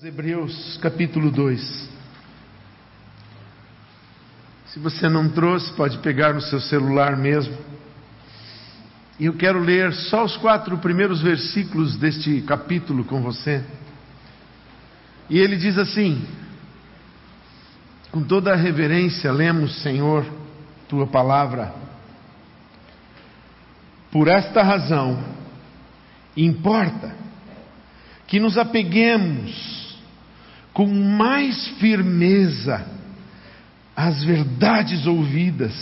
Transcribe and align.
Hebreus 0.00 0.78
capítulo 0.80 1.28
2. 1.28 1.90
Se 4.66 4.78
você 4.78 5.08
não 5.08 5.28
trouxe, 5.28 5.72
pode 5.72 5.98
pegar 5.98 6.32
no 6.32 6.40
seu 6.40 6.60
celular 6.60 7.16
mesmo. 7.16 7.58
E 9.18 9.24
eu 9.24 9.32
quero 9.32 9.58
ler 9.58 9.92
só 9.92 10.24
os 10.24 10.36
quatro 10.36 10.78
primeiros 10.78 11.20
versículos 11.20 11.96
deste 11.96 12.42
capítulo 12.42 13.04
com 13.04 13.20
você. 13.20 13.64
E 15.28 15.36
ele 15.36 15.56
diz 15.56 15.76
assim: 15.76 16.24
Com 18.12 18.22
toda 18.22 18.52
a 18.52 18.56
reverência, 18.56 19.32
lemos, 19.32 19.82
Senhor, 19.82 20.24
tua 20.88 21.08
palavra. 21.08 21.74
Por 24.12 24.28
esta 24.28 24.62
razão, 24.62 25.24
importa 26.36 27.16
que 28.28 28.38
nos 28.38 28.56
apeguemos 28.56 29.87
com 30.78 30.86
mais 30.86 31.66
firmeza 31.80 32.86
as 33.96 34.22
verdades 34.22 35.08
ouvidas, 35.08 35.74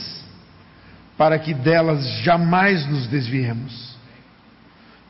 para 1.19 1.39
que 1.39 1.53
delas 1.53 2.03
jamais 2.23 2.87
nos 2.87 3.07
desviemos. 3.07 3.95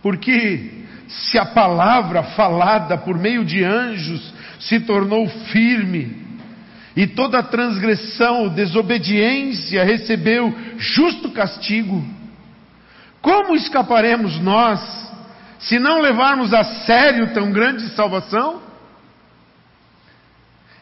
Porque 0.02 0.82
se 1.06 1.38
a 1.38 1.44
palavra 1.44 2.24
falada 2.24 2.98
por 2.98 3.16
meio 3.16 3.44
de 3.44 3.62
anjos 3.62 4.34
se 4.58 4.80
tornou 4.80 5.28
firme, 5.52 6.16
e 6.96 7.06
toda 7.06 7.40
transgressão 7.40 8.48
desobediência 8.48 9.84
recebeu 9.84 10.52
justo 10.78 11.30
castigo, 11.30 12.04
como 13.22 13.54
escaparemos 13.54 14.40
nós 14.40 14.80
se 15.60 15.78
não 15.78 16.00
levarmos 16.00 16.52
a 16.52 16.64
sério 16.64 17.32
tão 17.32 17.52
grande 17.52 17.88
salvação? 17.90 18.65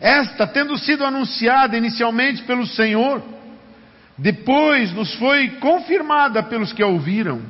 Esta, 0.04 0.46
tendo 0.46 0.76
sido 0.76 1.02
anunciada 1.02 1.78
inicialmente 1.78 2.42
pelo 2.42 2.66
Senhor, 2.66 3.22
depois 4.18 4.92
nos 4.92 5.14
foi 5.14 5.52
confirmada 5.52 6.42
pelos 6.42 6.74
que 6.74 6.82
a 6.82 6.86
ouviram. 6.86 7.40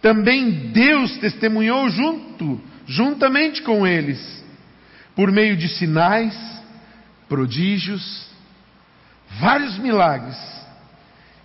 Também 0.00 0.70
Deus 0.70 1.16
testemunhou 1.16 1.90
junto, 1.90 2.60
juntamente 2.86 3.62
com 3.62 3.84
eles, 3.84 4.44
por 5.16 5.32
meio 5.32 5.56
de 5.56 5.68
sinais, 5.70 6.38
prodígios, 7.28 8.28
vários 9.40 9.76
milagres 9.78 10.38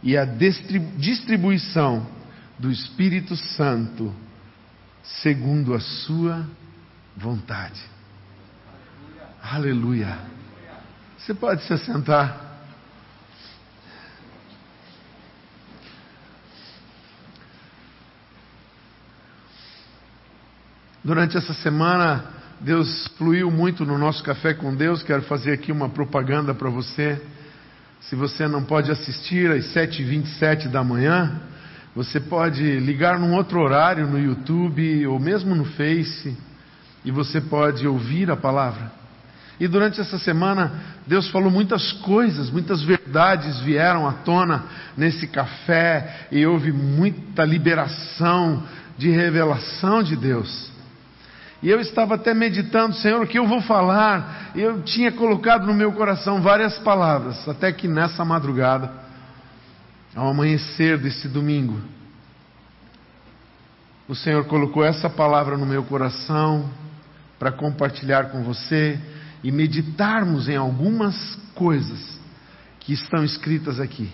e 0.04 0.16
a 0.16 0.24
distribuição 0.24 2.06
do 2.60 2.70
Espírito 2.70 3.36
Santo, 3.36 4.16
segundo 5.02 5.74
a 5.74 5.80
sua 5.80 6.46
vontade. 7.16 7.97
Aleluia. 9.50 10.18
Você 11.18 11.34
pode 11.34 11.64
se 11.64 11.72
assentar. 11.72 12.38
Durante 21.02 21.38
essa 21.38 21.54
semana, 21.54 22.26
Deus 22.60 23.08
fluiu 23.18 23.50
muito 23.50 23.86
no 23.86 23.98
nosso 23.98 24.22
café 24.22 24.54
com 24.54 24.76
Deus. 24.76 25.02
Quero 25.02 25.22
fazer 25.22 25.54
aqui 25.54 25.72
uma 25.72 25.88
propaganda 25.88 26.54
para 26.54 26.70
você. 26.70 27.22
Se 28.02 28.18
você 28.18 28.50
não 28.50 28.66
pode 28.66 28.92
assistir 28.92 29.50
às 29.50 29.74
7h27 29.74 30.68
da 30.68 30.84
manhã, 30.84 31.40
você 31.96 32.20
pode 32.20 32.82
ligar 32.82 33.18
num 33.18 33.34
outro 33.34 33.62
horário 33.62 34.08
no 34.08 34.20
YouTube 34.20 35.08
ou 35.08 35.18
mesmo 35.18 35.56
no 35.56 35.64
Face 35.64 36.38
e 37.06 37.12
você 37.12 37.40
pode 37.40 37.88
ouvir 37.88 38.30
a 38.30 38.36
palavra. 38.36 39.07
E 39.60 39.68
durante 39.68 40.00
essa 40.00 40.20
semana, 40.20 40.72
Deus 41.08 41.30
falou 41.30 41.50
muitas 41.50 41.92
coisas, 41.94 42.50
muitas 42.52 42.84
verdades 42.84 43.60
vieram 43.62 44.08
à 44.08 44.14
tona 44.14 44.66
nesse 44.96 45.28
café 45.28 46.28
e 46.32 46.46
houve 46.46 46.72
muita 46.72 47.44
liberação 47.44 48.64
de 48.98 49.10
revelação 49.10 50.04
de 50.04 50.16
Deus. 50.16 50.72
E 51.64 51.70
eu 51.70 51.80
estava 51.80 52.16
até 52.16 52.36
meditando, 52.36 52.94
Senhor, 52.96 53.24
o 53.24 53.28
que 53.28 53.40
eu 53.40 53.48
vou 53.48 53.62
falar? 53.62 54.52
Eu 54.56 54.84
tinha 54.84 55.12
colocado 55.12 55.66
no 55.66 55.74
meu 55.74 55.92
coração 55.92 56.40
várias 56.40 56.78
palavras, 56.80 57.48
até 57.50 57.72
que 57.72 57.88
nessa 57.88 58.24
madrugada, 58.24 58.92
ao 60.16 60.30
amanhecer 60.30 61.00
desse 61.00 61.28
domingo, 61.28 61.82
o 64.08 64.16
Senhor 64.16 64.46
colocou 64.46 64.86
essa 64.86 65.10
palavra 65.10 65.58
no 65.58 65.66
meu 65.66 65.84
coração 65.84 66.70
para 67.40 67.52
compartilhar 67.52 68.26
com 68.26 68.44
você 68.44 69.00
e 69.48 69.52
meditarmos 69.52 70.50
em 70.50 70.58
algumas 70.58 71.16
coisas 71.56 72.20
que 72.82 72.92
estão 72.92 73.24
escritas 73.24 73.80
aqui. 73.80 74.12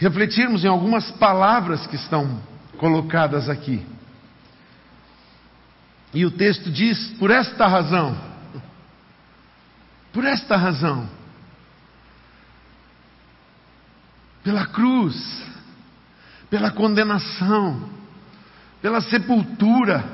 Refletirmos 0.00 0.64
em 0.64 0.66
algumas 0.66 1.08
palavras 1.12 1.86
que 1.86 1.94
estão 1.94 2.42
colocadas 2.76 3.48
aqui. 3.48 3.86
E 6.12 6.26
o 6.26 6.30
texto 6.32 6.72
diz: 6.72 7.12
por 7.20 7.30
esta 7.30 7.68
razão, 7.68 8.20
por 10.12 10.24
esta 10.24 10.56
razão, 10.56 11.08
pela 14.42 14.66
cruz, 14.66 15.14
pela 16.50 16.72
condenação, 16.72 17.90
pela 18.82 19.00
sepultura, 19.00 20.04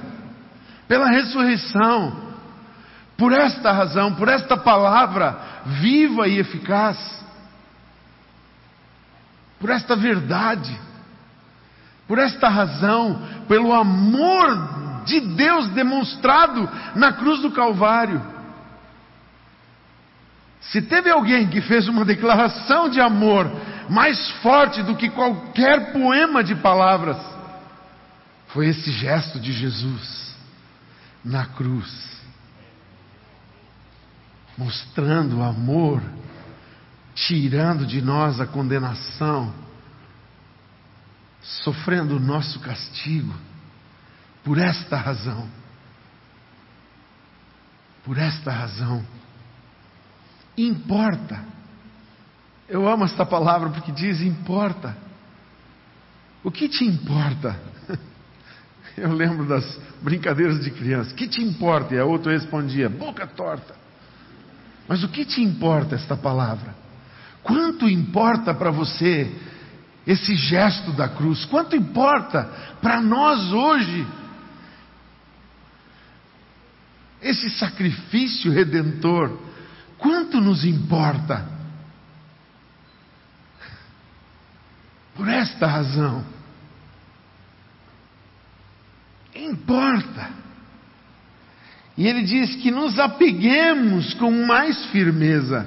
pela 0.87 1.09
ressurreição, 1.09 2.32
por 3.23 3.33
esta 3.33 3.71
razão, 3.71 4.17
por 4.17 4.27
esta 4.29 4.57
palavra 4.57 5.63
viva 5.65 6.27
e 6.27 6.41
eficaz, 6.41 6.99
por 9.61 9.71
esta 9.71 9.95
verdade, 9.95 10.77
por 12.09 12.19
esta 12.19 12.49
razão, 12.49 13.23
pelo 13.47 13.73
amor 13.73 15.05
de 15.05 15.21
Deus 15.21 15.69
demonstrado 15.69 16.69
na 16.97 17.13
cruz 17.13 17.41
do 17.41 17.53
Calvário. 17.53 18.21
Se 20.63 20.83
teve 20.83 21.09
alguém 21.09 21.47
que 21.47 21.61
fez 21.61 21.87
uma 21.87 22.05
declaração 22.05 22.89
de 22.89 23.01
amor 23.01 23.49
mais 23.89 24.33
forte 24.43 24.83
do 24.83 24.97
que 24.97 25.09
qualquer 25.09 25.93
poema 25.93 26.43
de 26.43 26.57
palavras, 26.57 27.19
foi 28.49 28.67
esse 28.67 28.91
gesto 28.91 29.39
de 29.39 29.53
Jesus 29.53 30.35
na 31.25 31.47
cruz 31.47 32.21
mostrando 34.57 35.43
amor, 35.43 36.03
tirando 37.15 37.87
de 37.87 38.01
nós 38.01 38.41
a 38.41 38.47
condenação, 38.47 39.53
sofrendo 41.41 42.17
o 42.17 42.21
nosso 42.21 42.61
castigo, 42.61 43.35
por 44.45 44.59
esta 44.59 44.97
razão. 44.97 45.49
Por 48.05 48.19
esta 48.19 48.51
razão. 48.51 49.05
Importa. 50.57 51.45
Eu 52.69 52.89
amo 52.89 53.05
esta 53.05 53.25
palavra 53.25 53.71
porque 53.71 53.93
diz 53.93 54.21
importa. 54.21 54.97
O 56.43 56.51
que 56.51 56.69
te 56.69 56.85
importa? 56.85 57.61
Eu 58.97 59.13
lembro 59.13 59.47
das 59.47 59.79
brincadeiras 60.03 60.63
de 60.63 60.71
criança. 60.71 61.13
O 61.13 61.15
que 61.15 61.29
te 61.29 61.41
importa? 61.43 61.95
E 61.95 61.99
a 61.99 62.05
outra 62.05 62.33
respondia, 62.33 62.89
boca 62.89 63.27
torta. 63.27 63.82
Mas 64.89 65.03
o 65.03 65.09
que 65.09 65.25
te 65.25 65.41
importa 65.41 65.95
esta 65.95 66.17
palavra? 66.17 66.75
Quanto 67.43 67.89
importa 67.89 68.55
para 68.55 68.71
você 68.71 69.31
esse 70.07 70.35
gesto 70.35 70.93
da 70.93 71.09
cruz? 71.09 71.45
Quanto 71.45 71.77
importa 71.77 72.45
para 72.81 73.01
nós 73.01 73.53
hoje 73.53 74.07
esse 77.21 77.51
sacrifício 77.51 78.51
redentor? 78.51 79.39
Quanto 79.99 80.41
nos 80.41 80.65
importa? 80.65 81.49
Por 85.15 85.29
esta 85.29 85.67
razão, 85.67 86.25
importa. 89.35 90.42
E 91.97 92.07
ele 92.07 92.23
diz 92.23 92.57
que 92.57 92.71
nos 92.71 92.99
apeguemos 92.99 94.15
com 94.15 94.31
mais 94.47 94.87
firmeza. 94.87 95.67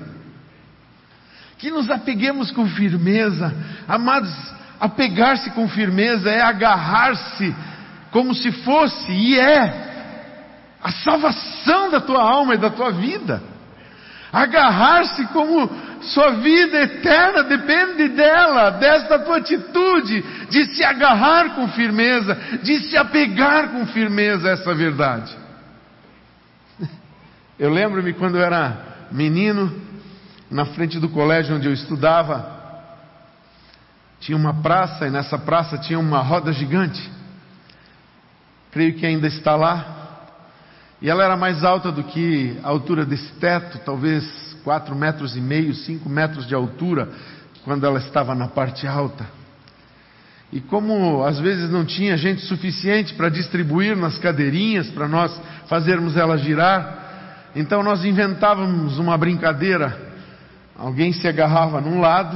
Que 1.57 1.69
nos 1.69 1.89
apeguemos 1.89 2.51
com 2.51 2.67
firmeza. 2.67 3.53
Amados, 3.87 4.33
apegar-se 4.79 5.51
com 5.51 5.67
firmeza 5.67 6.29
é 6.29 6.41
agarrar-se 6.41 7.55
como 8.11 8.33
se 8.33 8.51
fosse 8.51 9.11
e 9.11 9.39
é 9.39 9.85
a 10.81 10.91
salvação 10.91 11.89
da 11.89 11.99
tua 11.99 12.21
alma 12.21 12.55
e 12.55 12.59
da 12.59 12.69
tua 12.69 12.91
vida. 12.91 13.41
Agarrar-se 14.31 15.25
como 15.27 15.69
sua 16.01 16.31
vida 16.31 16.81
eterna 16.81 17.43
depende 17.43 18.09
dela, 18.09 18.71
desta 18.71 19.19
tua 19.19 19.37
atitude 19.37 20.23
de 20.49 20.65
se 20.75 20.83
agarrar 20.83 21.55
com 21.55 21.67
firmeza, 21.69 22.37
de 22.61 22.79
se 22.89 22.97
apegar 22.97 23.69
com 23.69 23.85
firmeza 23.87 24.49
a 24.49 24.51
essa 24.51 24.73
verdade. 24.73 25.44
Eu 27.57 27.69
lembro-me 27.69 28.11
quando 28.11 28.35
eu 28.35 28.43
era 28.43 29.07
menino, 29.11 29.73
na 30.51 30.65
frente 30.65 30.99
do 30.99 31.07
colégio 31.07 31.55
onde 31.55 31.67
eu 31.67 31.73
estudava, 31.73 32.53
tinha 34.19 34.37
uma 34.37 34.55
praça 34.55 35.07
e 35.07 35.09
nessa 35.09 35.37
praça 35.37 35.77
tinha 35.77 35.97
uma 35.97 36.19
roda 36.19 36.51
gigante. 36.51 37.09
Creio 38.71 38.95
que 38.95 39.05
ainda 39.05 39.27
está 39.27 39.55
lá. 39.55 39.93
E 41.01 41.09
ela 41.09 41.23
era 41.23 41.37
mais 41.37 41.63
alta 41.63 41.93
do 41.93 42.03
que 42.03 42.57
a 42.61 42.67
altura 42.67 43.05
desse 43.05 43.31
teto, 43.35 43.79
talvez 43.85 44.57
quatro 44.61 44.93
metros 44.93 45.37
e 45.37 45.41
meio, 45.41 45.73
cinco 45.73 46.09
metros 46.09 46.45
de 46.45 46.53
altura, 46.53 47.09
quando 47.63 47.85
ela 47.85 47.99
estava 47.99 48.35
na 48.35 48.49
parte 48.49 48.85
alta. 48.85 49.25
E 50.51 50.59
como 50.59 51.23
às 51.23 51.39
vezes 51.39 51.69
não 51.69 51.85
tinha 51.85 52.17
gente 52.17 52.41
suficiente 52.41 53.13
para 53.13 53.29
distribuir 53.29 53.95
nas 53.95 54.17
cadeirinhas, 54.17 54.89
para 54.89 55.07
nós 55.07 55.39
fazermos 55.67 56.17
ela 56.17 56.37
girar, 56.37 57.04
então 57.55 57.81
nós 57.81 58.03
inventávamos 58.03 58.99
uma 58.99 59.17
brincadeira. 59.17 59.97
Alguém 60.77 61.13
se 61.13 61.25
agarrava 61.27 61.79
num 61.79 62.01
lado 62.01 62.35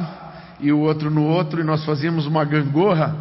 e 0.61 0.71
o 0.71 0.79
outro 0.79 1.09
no 1.09 1.23
outro, 1.23 1.61
e 1.61 1.63
nós 1.63 1.83
fazíamos 1.85 2.25
uma 2.25 2.45
gangorra. 2.45 3.15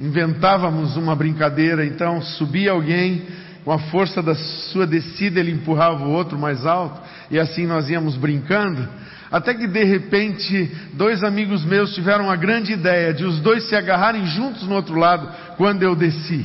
Inventávamos 0.00 0.96
uma 0.96 1.14
brincadeira, 1.14 1.86
então 1.86 2.20
subia 2.20 2.72
alguém, 2.72 3.22
com 3.64 3.72
a 3.72 3.78
força 3.78 4.22
da 4.22 4.34
sua 4.34 4.86
descida, 4.86 5.40
ele 5.40 5.52
empurrava 5.52 6.04
o 6.04 6.10
outro 6.10 6.38
mais 6.38 6.66
alto, 6.66 7.00
e 7.30 7.38
assim 7.38 7.66
nós 7.66 7.88
íamos 7.88 8.16
brincando. 8.16 8.86
Até 9.30 9.54
que 9.54 9.66
de 9.66 9.84
repente, 9.84 10.70
dois 10.92 11.24
amigos 11.24 11.64
meus 11.64 11.94
tiveram 11.94 12.30
a 12.30 12.36
grande 12.36 12.72
ideia 12.72 13.12
de 13.12 13.24
os 13.24 13.40
dois 13.40 13.68
se 13.68 13.74
agarrarem 13.74 14.26
juntos 14.26 14.64
no 14.64 14.74
outro 14.74 14.96
lado 14.96 15.28
quando 15.56 15.82
eu 15.82 15.96
desci. 15.96 16.44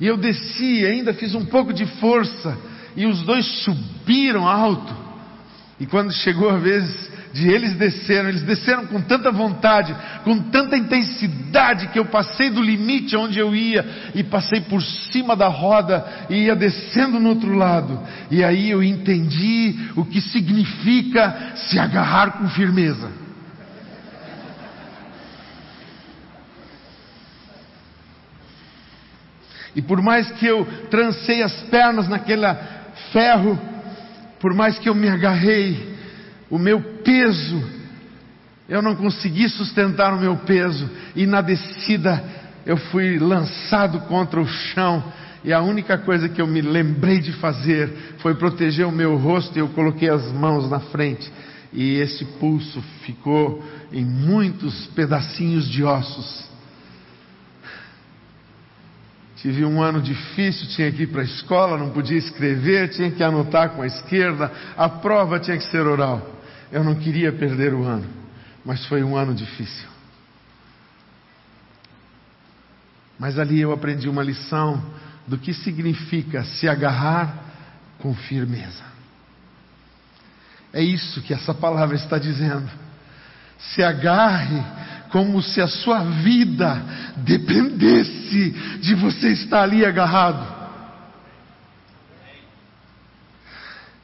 E 0.00 0.06
eu 0.06 0.16
desci, 0.16 0.84
ainda 0.84 1.14
fiz 1.14 1.34
um 1.34 1.46
pouco 1.46 1.72
de 1.72 1.86
força, 1.86 2.56
e 2.96 3.06
os 3.06 3.22
dois 3.22 3.44
subiram 3.62 4.48
alto. 4.48 4.94
E 5.78 5.86
quando 5.86 6.12
chegou 6.12 6.48
a 6.48 6.56
vez 6.56 7.10
de 7.34 7.48
eles 7.50 7.74
desceram, 7.74 8.30
eles 8.30 8.42
desceram 8.42 8.86
com 8.86 8.98
tanta 9.02 9.30
vontade, 9.30 9.94
com 10.24 10.38
tanta 10.44 10.74
intensidade 10.74 11.88
que 11.88 11.98
eu 11.98 12.06
passei 12.06 12.48
do 12.48 12.62
limite 12.62 13.14
onde 13.14 13.38
eu 13.38 13.54
ia 13.54 13.84
e 14.14 14.24
passei 14.24 14.62
por 14.62 14.82
cima 14.82 15.36
da 15.36 15.48
roda 15.48 16.26
e 16.30 16.44
ia 16.44 16.56
descendo 16.56 17.20
no 17.20 17.28
outro 17.28 17.54
lado. 17.54 18.00
E 18.30 18.42
aí 18.42 18.70
eu 18.70 18.82
entendi 18.82 19.90
o 19.94 20.04
que 20.06 20.20
significa 20.22 21.52
se 21.54 21.78
agarrar 21.78 22.38
com 22.38 22.48
firmeza. 22.48 23.26
E 29.76 29.82
por 29.82 30.00
mais 30.00 30.30
que 30.32 30.46
eu 30.46 30.66
trancei 30.90 31.42
as 31.42 31.52
pernas 31.64 32.08
naquele 32.08 32.46
ferro, 33.12 33.58
por 34.40 34.54
mais 34.54 34.78
que 34.78 34.88
eu 34.88 34.94
me 34.94 35.08
agarrei, 35.08 35.96
o 36.50 36.58
meu 36.58 36.80
peso, 37.02 37.62
eu 38.68 38.82
não 38.82 38.94
consegui 38.96 39.48
sustentar 39.48 40.12
o 40.14 40.20
meu 40.20 40.36
peso, 40.38 40.88
e 41.14 41.26
na 41.26 41.40
descida 41.40 42.22
eu 42.64 42.76
fui 42.76 43.18
lançado 43.18 44.00
contra 44.02 44.40
o 44.40 44.46
chão, 44.46 45.02
e 45.44 45.52
a 45.52 45.60
única 45.60 45.96
coisa 45.98 46.28
que 46.28 46.40
eu 46.40 46.46
me 46.46 46.60
lembrei 46.60 47.20
de 47.20 47.32
fazer 47.34 47.92
foi 48.18 48.34
proteger 48.34 48.86
o 48.86 48.92
meu 48.92 49.16
rosto, 49.16 49.56
e 49.56 49.60
eu 49.60 49.68
coloquei 49.68 50.10
as 50.10 50.32
mãos 50.32 50.68
na 50.68 50.80
frente, 50.80 51.32
e 51.72 51.94
esse 51.96 52.24
pulso 52.24 52.82
ficou 53.04 53.64
em 53.92 54.04
muitos 54.04 54.86
pedacinhos 54.88 55.68
de 55.68 55.84
ossos. 55.84 56.55
Tive 59.36 59.64
um 59.64 59.82
ano 59.82 60.00
difícil, 60.00 60.66
tinha 60.68 60.90
que 60.90 61.02
ir 61.02 61.08
para 61.08 61.20
a 61.20 61.24
escola, 61.24 61.76
não 61.76 61.90
podia 61.90 62.16
escrever, 62.16 62.88
tinha 62.88 63.10
que 63.10 63.22
anotar 63.22 63.70
com 63.70 63.82
a 63.82 63.86
esquerda, 63.86 64.50
a 64.76 64.88
prova 64.88 65.38
tinha 65.38 65.58
que 65.58 65.64
ser 65.64 65.86
oral. 65.86 66.34
Eu 66.72 66.82
não 66.82 66.94
queria 66.94 67.30
perder 67.32 67.74
o 67.74 67.84
ano, 67.84 68.08
mas 68.64 68.84
foi 68.86 69.02
um 69.02 69.14
ano 69.14 69.34
difícil. 69.34 69.88
Mas 73.18 73.38
ali 73.38 73.60
eu 73.60 73.72
aprendi 73.72 74.08
uma 74.08 74.22
lição 74.22 74.82
do 75.26 75.36
que 75.36 75.52
significa 75.52 76.42
se 76.44 76.68
agarrar 76.68 77.44
com 77.98 78.14
firmeza. 78.14 78.84
É 80.72 80.82
isso 80.82 81.22
que 81.22 81.32
essa 81.32 81.54
palavra 81.54 81.96
está 81.96 82.18
dizendo. 82.18 82.68
Se 83.58 83.82
agarre 83.82 84.62
como 85.16 85.40
se 85.40 85.62
a 85.62 85.66
sua 85.66 86.00
vida 86.00 86.82
dependesse 87.16 88.50
de 88.82 88.94
você 88.94 89.28
estar 89.28 89.62
ali 89.62 89.82
agarrado. 89.82 90.46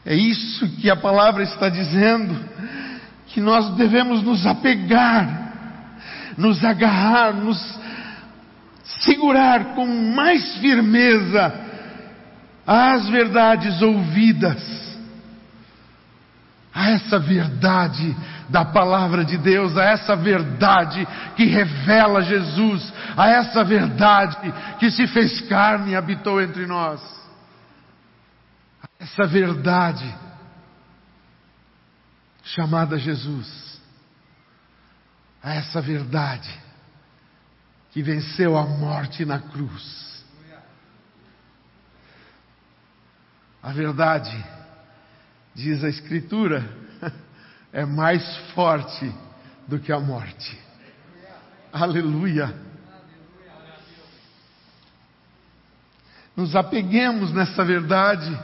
É 0.07 0.15
isso 0.15 0.67
que 0.81 0.89
a 0.89 0.97
palavra 0.97 1.43
está 1.43 1.69
dizendo, 1.69 2.35
que 3.27 3.43
nós 3.43 3.77
devemos 3.77 4.23
nos 4.23 4.47
apegar, 4.47 6.33
nos 6.39 6.65
agarrar, 6.65 7.35
nos 7.35 7.59
segurar 9.03 9.75
com 9.75 9.87
mais 9.87 10.57
firmeza 10.57 11.55
às 12.67 13.07
verdades 13.11 13.83
ouvidas, 13.83 14.63
a 16.75 16.91
essa 16.91 17.19
verdade 17.19 18.17
da 18.49 18.65
palavra 18.65 19.25
de 19.25 19.37
Deus, 19.37 19.77
a 19.77 19.85
essa 19.85 20.17
verdade 20.17 21.07
que 21.37 21.45
revela 21.45 22.23
Jesus, 22.23 22.93
a 23.17 23.29
essa 23.29 23.63
verdade 23.63 24.53
que 24.79 24.91
se 24.91 25.07
fez 25.07 25.41
carne 25.43 25.93
e 25.93 25.97
habitou 25.97 26.41
entre 26.41 26.67
nós 26.67 27.23
essa 29.03 29.27
verdade 29.27 30.17
chamada 32.45 32.97
Jesus, 32.97 33.81
a 35.43 35.55
essa 35.55 35.81
verdade 35.81 36.63
que 37.91 38.01
venceu 38.01 38.57
a 38.57 38.65
morte 38.65 39.25
na 39.25 39.41
cruz. 39.41 40.25
A 43.61 43.73
verdade, 43.73 44.45
diz 45.55 45.83
a 45.85 45.89
Escritura, 45.89 46.65
é 47.73 47.85
mais 47.85 48.25
forte 48.55 49.13
do 49.67 49.79
que 49.79 49.93
a 49.93 50.01
morte. 50.01 50.59
Aleluia. 51.73 52.55
Nos 56.37 56.57
apeguemos 56.57 57.33
nessa 57.33 57.65
verdade 57.65 58.39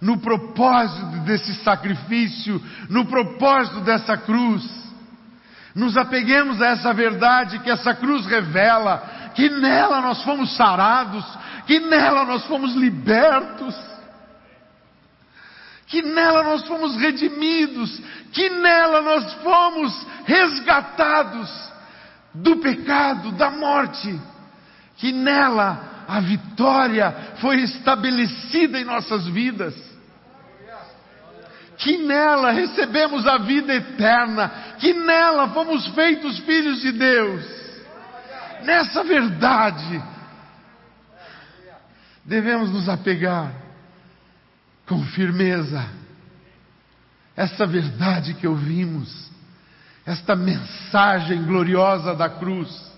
no 0.00 0.18
propósito 0.18 1.20
desse 1.24 1.54
sacrifício, 1.56 2.60
no 2.88 3.04
propósito 3.04 3.80
dessa 3.82 4.16
cruz. 4.16 4.64
Nos 5.74 5.96
apeguemos 5.96 6.60
a 6.60 6.68
essa 6.68 6.92
verdade 6.92 7.58
que 7.60 7.70
essa 7.70 7.94
cruz 7.94 8.26
revela, 8.26 9.30
que 9.34 9.48
nela 9.48 10.00
nós 10.00 10.22
fomos 10.22 10.56
sarados, 10.56 11.24
que 11.66 11.78
nela 11.78 12.24
nós 12.24 12.44
fomos 12.46 12.74
libertos, 12.74 13.74
que 15.90 16.02
nela 16.02 16.44
nós 16.44 16.66
fomos 16.66 16.96
redimidos, 16.96 18.00
que 18.32 18.48
nela 18.48 19.02
nós 19.02 19.34
fomos 19.42 20.06
resgatados 20.24 21.50
do 22.32 22.58
pecado, 22.58 23.32
da 23.32 23.50
morte, 23.50 24.18
que 24.96 25.10
nela 25.10 26.04
a 26.06 26.20
vitória 26.20 27.34
foi 27.40 27.56
estabelecida 27.62 28.80
em 28.80 28.84
nossas 28.84 29.26
vidas 29.26 29.90
que 31.76 31.96
nela 31.96 32.50
recebemos 32.50 33.26
a 33.26 33.38
vida 33.38 33.74
eterna, 33.74 34.48
que 34.78 34.92
nela 34.92 35.48
fomos 35.48 35.86
feitos 35.88 36.38
filhos 36.40 36.82
de 36.82 36.92
Deus. 36.92 37.42
Nessa 38.64 39.02
verdade, 39.02 40.02
devemos 42.22 42.70
nos 42.70 42.86
apegar 42.86 43.59
com 44.90 45.04
firmeza. 45.04 45.88
Essa 47.36 47.64
verdade 47.64 48.34
que 48.34 48.48
ouvimos, 48.48 49.30
esta 50.04 50.34
mensagem 50.34 51.44
gloriosa 51.44 52.12
da 52.12 52.28
cruz, 52.28 52.90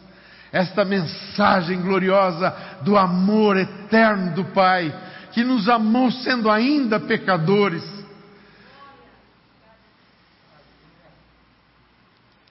esta 0.51 0.87
mensagem 0.87 1.83
gloriosa 1.83 2.51
do 2.81 2.97
amor 2.97 3.59
eterno 3.59 4.35
do 4.35 4.43
Pai, 4.47 4.91
que 5.33 5.45
nos 5.45 5.69
amou 5.69 6.11
sendo 6.11 6.51
ainda 6.51 6.99
pecadores, 6.99 7.85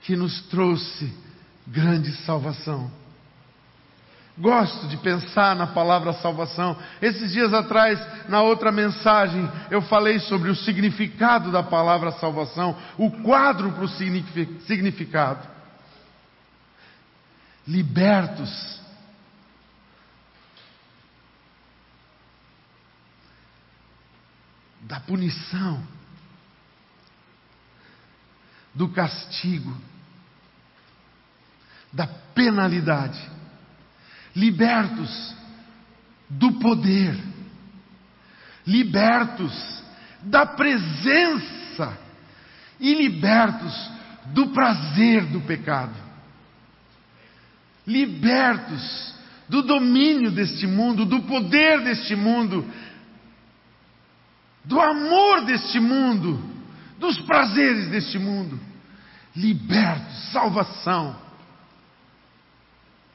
que 0.01 0.15
nos 0.15 0.39
trouxe 0.50 1.12
grande 1.65 2.12
salvação. 2.17 2.91
Gosto 4.38 4.88
de 4.88 4.98
pensar 4.98 5.56
na 5.56 5.68
palavra 5.68 6.14
salvação. 6.14 6.78
Esses 7.02 7.32
dias 7.32 7.54
atrás, 7.54 8.00
na 8.30 8.42
outra 8.42 8.72
mensagem, 8.72 9.50
eu 9.70 9.82
falei 9.82 10.20
sobre 10.20 10.50
o 10.50 10.56
significado 10.56 11.52
da 11.52 11.62
palavra 11.62 12.12
salvação, 12.14 12.76
o 12.98 13.12
quadro 13.24 13.72
para 13.72 13.84
o 13.84 13.88
significado. 13.88 15.48
Libertos. 17.68 18.82
da 24.84 25.00
punição, 25.00 25.82
do 28.74 28.90
castigo, 28.90 29.74
da 31.94 32.06
penalidade, 32.08 33.32
libertos 34.36 35.36
do 36.30 36.54
poder, 36.54 37.18
libertos 38.66 39.84
da 40.22 40.46
presença 40.46 41.98
e 42.80 42.94
libertos 42.94 43.92
do 44.28 44.50
prazer 44.50 45.26
do 45.26 45.42
pecado, 45.42 45.96
libertos 47.86 49.16
do 49.50 49.62
domínio 49.62 50.32
deste 50.32 50.66
mundo, 50.66 51.06
do 51.06 51.24
poder 51.24 51.82
deste 51.84 52.16
mundo, 52.16 52.66
do 54.64 54.80
amor 54.80 55.46
deste 55.46 55.80
mundo, 55.80 56.42
dos 56.98 57.20
prazeres 57.22 57.90
deste 57.90 58.18
mundo, 58.18 58.60
libertos, 59.36 60.32
salvação. 60.32 61.21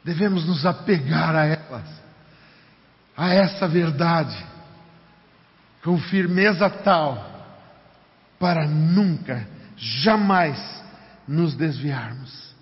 Devemos 0.06 0.46
nos 0.46 0.64
apegar 0.64 1.34
a 1.34 1.46
elas, 1.46 2.02
a 3.16 3.34
essa 3.34 3.66
verdade, 3.66 4.36
com 5.82 5.98
firmeza 5.98 6.70
tal, 6.70 7.44
para 8.38 8.68
nunca, 8.68 9.44
jamais 9.76 10.56
nos 11.26 11.56
desviarmos. 11.56 12.54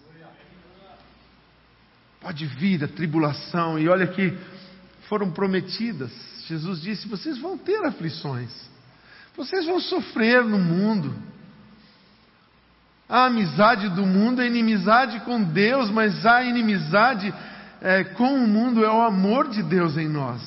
Pode 2.18 2.46
vir 2.46 2.82
a 2.82 2.88
tribulação, 2.88 3.78
e 3.78 3.90
olha 3.90 4.06
que 4.06 4.34
foram 5.06 5.30
prometidas. 5.30 6.10
Jesus 6.48 6.80
disse: 6.80 7.06
vocês 7.06 7.36
vão 7.36 7.58
ter 7.58 7.84
aflições, 7.84 8.50
vocês 9.36 9.66
vão 9.66 9.78
sofrer 9.80 10.42
no 10.42 10.58
mundo. 10.58 11.14
A 13.08 13.26
amizade 13.26 13.88
do 13.90 14.06
mundo 14.06 14.40
é 14.40 14.46
inimizade 14.46 15.20
com 15.20 15.42
Deus, 15.42 15.90
mas 15.90 16.24
a 16.24 16.42
inimizade 16.42 17.32
é, 17.80 18.02
com 18.04 18.34
o 18.34 18.48
mundo 18.48 18.84
é 18.84 18.90
o 18.90 19.02
amor 19.02 19.48
de 19.48 19.62
Deus 19.62 19.96
em 19.96 20.08
nós. 20.08 20.42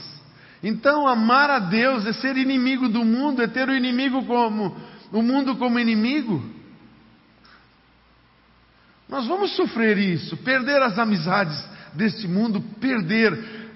Então, 0.64 1.08
amar 1.08 1.50
a 1.52 1.60
Deus 1.60 2.06
é 2.06 2.14
ser 2.14 2.36
inimigo 2.36 2.90
do 2.90 3.06
mundo, 3.06 3.44
é 3.44 3.48
ter 3.48 3.70
o 3.70 3.76
inimigo 3.76 4.26
como 4.26 4.76
o 5.12 5.22
mundo 5.22 5.56
como 5.56 5.80
inimigo. 5.80 6.44
Nós 9.08 9.28
vamos 9.28 9.56
sofrer 9.56 9.98
isso, 9.98 10.36
perder 10.38 10.82
as 10.82 10.98
amizades 10.98 11.64
deste 11.94 12.28
mundo, 12.28 12.60
perder 12.82 13.70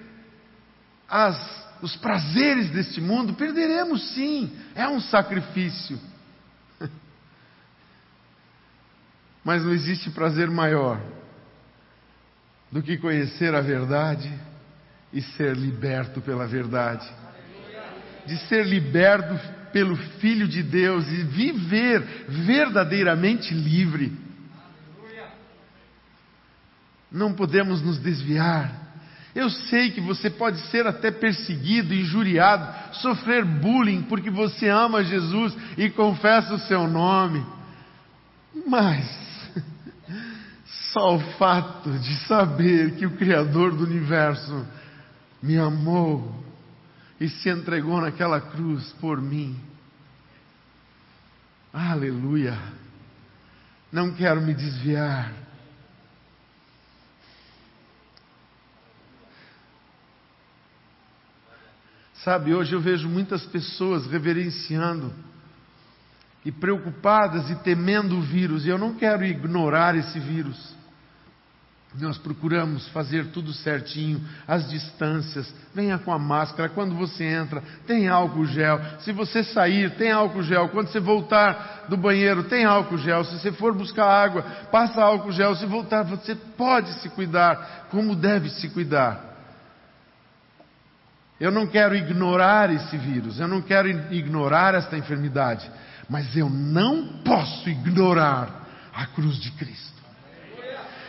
as, 1.08 1.68
os 1.80 1.96
prazeres 1.96 2.68
deste 2.70 3.00
mundo, 3.00 3.34
perderemos 3.34 4.14
sim, 4.14 4.50
é 4.74 4.88
um 4.88 5.00
sacrifício. 5.00 5.98
Mas 9.44 9.64
não 9.64 9.72
existe 9.72 10.10
prazer 10.10 10.50
maior 10.50 11.00
do 12.70 12.82
que 12.82 12.96
conhecer 12.96 13.54
a 13.54 13.60
verdade 13.60 14.32
e 15.12 15.20
ser 15.20 15.56
liberto 15.56 16.20
pela 16.20 16.46
verdade. 16.46 17.06
De 18.26 18.36
ser 18.46 18.64
liberto 18.64 19.38
pelo 19.72 19.96
Filho 19.96 20.46
de 20.46 20.62
Deus 20.62 21.06
e 21.08 21.22
viver 21.24 22.00
verdadeiramente 22.28 23.52
livre. 23.52 24.12
Não 27.10 27.34
podemos 27.34 27.82
nos 27.82 27.98
desviar. 27.98 28.80
Eu 29.34 29.50
sei 29.50 29.90
que 29.90 30.00
você 30.00 30.30
pode 30.30 30.58
ser 30.68 30.86
até 30.86 31.10
perseguido, 31.10 31.94
injuriado, 31.94 32.94
sofrer 32.96 33.44
bullying 33.44 34.02
porque 34.02 34.30
você 34.30 34.68
ama 34.68 35.02
Jesus 35.02 35.54
e 35.76 35.90
confessa 35.90 36.54
o 36.54 36.58
seu 36.58 36.86
nome. 36.86 37.44
Mas 38.66 39.21
só 40.92 41.16
o 41.16 41.20
fato 41.38 41.90
de 41.98 42.14
saber 42.26 42.96
que 42.96 43.06
o 43.06 43.16
Criador 43.16 43.74
do 43.74 43.84
universo 43.84 44.66
me 45.42 45.58
amou 45.58 46.44
e 47.18 47.28
se 47.28 47.48
entregou 47.48 48.00
naquela 48.00 48.40
cruz 48.40 48.92
por 49.00 49.20
mim. 49.20 49.58
Aleluia. 51.72 52.58
Não 53.90 54.12
quero 54.14 54.40
me 54.42 54.54
desviar. 54.54 55.32
Sabe, 62.22 62.54
hoje 62.54 62.74
eu 62.74 62.80
vejo 62.80 63.08
muitas 63.08 63.44
pessoas 63.46 64.06
reverenciando 64.06 65.12
e 66.44 66.52
preocupadas 66.52 67.50
e 67.50 67.56
temendo 67.56 68.16
o 68.16 68.20
vírus, 68.20 68.64
e 68.64 68.68
eu 68.68 68.78
não 68.78 68.94
quero 68.94 69.24
ignorar 69.24 69.96
esse 69.96 70.20
vírus. 70.20 70.81
Nós 72.00 72.16
procuramos 72.16 72.88
fazer 72.88 73.26
tudo 73.26 73.52
certinho, 73.52 74.20
as 74.48 74.68
distâncias, 74.70 75.52
venha 75.74 75.98
com 75.98 76.10
a 76.10 76.18
máscara, 76.18 76.70
quando 76.70 76.94
você 76.94 77.22
entra, 77.22 77.62
tem 77.86 78.08
álcool 78.08 78.46
gel. 78.46 78.80
Se 79.00 79.12
você 79.12 79.44
sair, 79.44 79.90
tem 79.96 80.10
álcool 80.10 80.42
gel. 80.42 80.70
Quando 80.70 80.88
você 80.88 80.98
voltar 80.98 81.84
do 81.90 81.96
banheiro, 81.96 82.44
tem 82.44 82.64
álcool 82.64 82.96
gel. 82.96 83.24
Se 83.24 83.38
você 83.38 83.52
for 83.52 83.74
buscar 83.74 84.06
água, 84.06 84.42
passa 84.70 85.02
álcool 85.02 85.32
gel. 85.32 85.54
Se 85.54 85.66
voltar, 85.66 86.02
você 86.04 86.34
pode 86.34 86.90
se 87.00 87.10
cuidar 87.10 87.88
como 87.90 88.16
deve 88.16 88.48
se 88.48 88.70
cuidar. 88.70 89.32
Eu 91.38 91.50
não 91.50 91.66
quero 91.66 91.94
ignorar 91.94 92.72
esse 92.72 92.96
vírus, 92.96 93.38
eu 93.38 93.48
não 93.48 93.60
quero 93.60 93.88
ignorar 94.14 94.74
esta 94.74 94.96
enfermidade, 94.96 95.70
mas 96.08 96.36
eu 96.36 96.48
não 96.48 97.20
posso 97.24 97.68
ignorar 97.68 98.62
a 98.94 99.06
cruz 99.06 99.36
de 99.36 99.50
Cristo. 99.50 99.91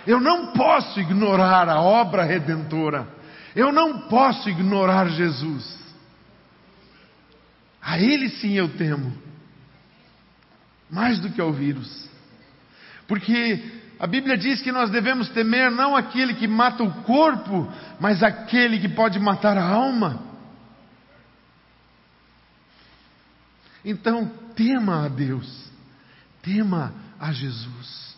Eu 0.06 0.20
não 0.20 0.48
posso 0.48 1.00
ignorar 1.00 1.70
a 1.70 1.80
obra 1.82 2.24
redentora. 2.24 3.08
Eu 3.56 3.72
não 3.72 4.02
posso 4.02 4.50
ignorar 4.50 5.10
Jesus. 5.10 5.78
A 7.82 8.00
Ele 8.00 8.30
sim 8.30 8.54
eu 8.54 8.70
temo, 8.78 9.16
mais 10.90 11.20
do 11.20 11.30
que 11.30 11.42
ao 11.42 11.52
vírus, 11.52 12.10
porque 13.08 13.62
a 14.00 14.08
Bíblia 14.08 14.38
diz 14.38 14.62
que 14.62 14.72
nós 14.72 14.90
devemos 14.90 15.30
temer 15.30 15.70
não 15.70 15.96
aquele 15.96 16.34
que 16.34 16.48
mata 16.48 16.82
o 16.82 17.04
corpo, 17.04 17.72
mas 18.00 18.24
aquele 18.24 18.80
que 18.80 18.88
pode 18.88 19.20
matar 19.20 19.58
a 19.58 19.68
alma. 19.68 20.24
Então, 23.84 24.32
tema 24.56 25.06
a 25.06 25.10
Deus, 25.10 25.70
tema 26.42 26.94
a 27.20 27.34
Jesus. 27.34 28.13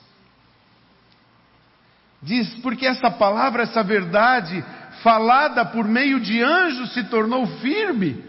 Diz, 2.25 2.49
porque 2.63 2.87
essa 2.87 3.11
palavra, 3.11 3.63
essa 3.63 3.83
verdade, 3.83 4.65
falada 5.03 5.63
por 5.63 5.87
meio 5.87 6.19
de 6.19 6.41
anjos, 6.41 6.91
se 6.91 7.03
tornou 7.03 7.45
firme. 7.59 8.25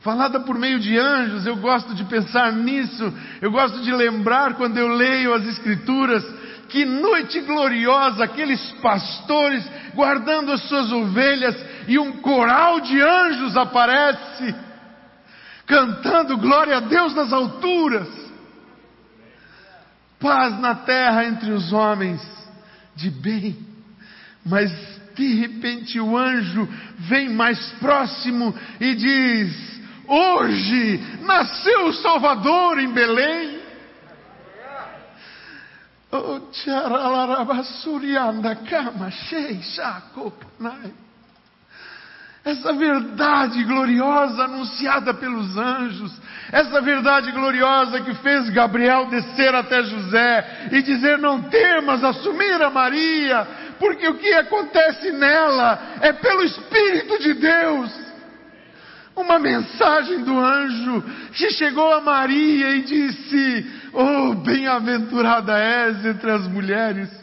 Falada 0.00 0.40
por 0.40 0.58
meio 0.58 0.78
de 0.78 0.98
anjos, 0.98 1.46
eu 1.46 1.56
gosto 1.56 1.94
de 1.94 2.04
pensar 2.04 2.52
nisso, 2.52 3.12
eu 3.40 3.50
gosto 3.50 3.80
de 3.80 3.92
lembrar 3.92 4.54
quando 4.54 4.76
eu 4.76 4.88
leio 4.88 5.32
as 5.32 5.46
Escrituras, 5.46 6.22
que 6.68 6.84
noite 6.84 7.40
gloriosa, 7.40 8.24
aqueles 8.24 8.60
pastores 8.82 9.66
guardando 9.94 10.52
as 10.52 10.62
suas 10.68 10.92
ovelhas 10.92 11.56
e 11.88 11.98
um 11.98 12.12
coral 12.18 12.80
de 12.80 13.00
anjos 13.00 13.56
aparece, 13.56 14.54
cantando 15.66 16.36
glória 16.36 16.76
a 16.76 16.80
Deus 16.80 17.14
nas 17.14 17.32
alturas, 17.32 18.08
paz 20.18 20.58
na 20.60 20.74
terra 20.74 21.24
entre 21.24 21.52
os 21.52 21.72
homens 21.72 22.39
de 23.00 23.10
bem, 23.10 23.56
mas 24.44 24.70
de 25.14 25.34
repente 25.34 25.98
o 25.98 26.16
anjo 26.16 26.68
vem 27.08 27.28
mais 27.30 27.58
próximo 27.72 28.54
e 28.80 28.94
diz: 28.94 29.80
Hoje 30.06 31.00
nasceu 31.22 31.86
o 31.86 31.92
Salvador 31.94 32.78
em 32.78 32.92
Belém. 32.92 33.60
Oh, 36.12 36.40
essa 42.44 42.72
verdade 42.72 43.62
gloriosa 43.64 44.44
anunciada 44.44 45.12
pelos 45.12 45.56
anjos, 45.58 46.12
essa 46.50 46.80
verdade 46.80 47.30
gloriosa 47.32 48.00
que 48.00 48.14
fez 48.14 48.48
Gabriel 48.50 49.06
descer 49.06 49.54
até 49.54 49.82
José 49.82 50.68
e 50.72 50.82
dizer: 50.82 51.18
Não 51.18 51.42
temas 51.42 52.02
assumir 52.02 52.62
a 52.62 52.70
Maria, 52.70 53.46
porque 53.78 54.08
o 54.08 54.16
que 54.16 54.32
acontece 54.34 55.12
nela 55.12 55.98
é 56.00 56.12
pelo 56.12 56.42
Espírito 56.42 57.18
de 57.18 57.34
Deus. 57.34 58.10
Uma 59.14 59.38
mensagem 59.38 60.24
do 60.24 60.38
anjo 60.38 61.02
que 61.32 61.50
chegou 61.50 61.92
a 61.92 62.00
Maria 62.00 62.70
e 62.76 62.82
disse: 62.82 63.70
Oh, 63.92 64.34
bem-aventurada 64.34 65.58
és 65.58 66.06
entre 66.06 66.30
as 66.30 66.46
mulheres 66.46 67.20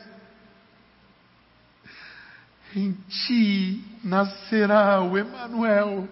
em 2.75 2.93
ti 3.09 3.83
nascerá 4.07 5.01
o 5.01 5.17
Emanuel, 5.17 6.07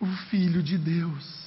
o 0.00 0.06
Filho 0.30 0.62
de 0.62 0.78
Deus. 0.78 1.46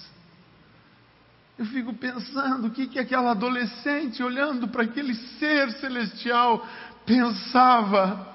Eu 1.58 1.66
fico 1.66 1.94
pensando 1.94 2.68
o 2.68 2.72
que, 2.72 2.88
que 2.88 3.00
aquela 3.00 3.32
adolescente, 3.32 4.24
olhando 4.24 4.68
para 4.68 4.84
aquele 4.84 5.14
ser 5.14 5.72
celestial, 5.74 6.66
pensava. 7.06 8.28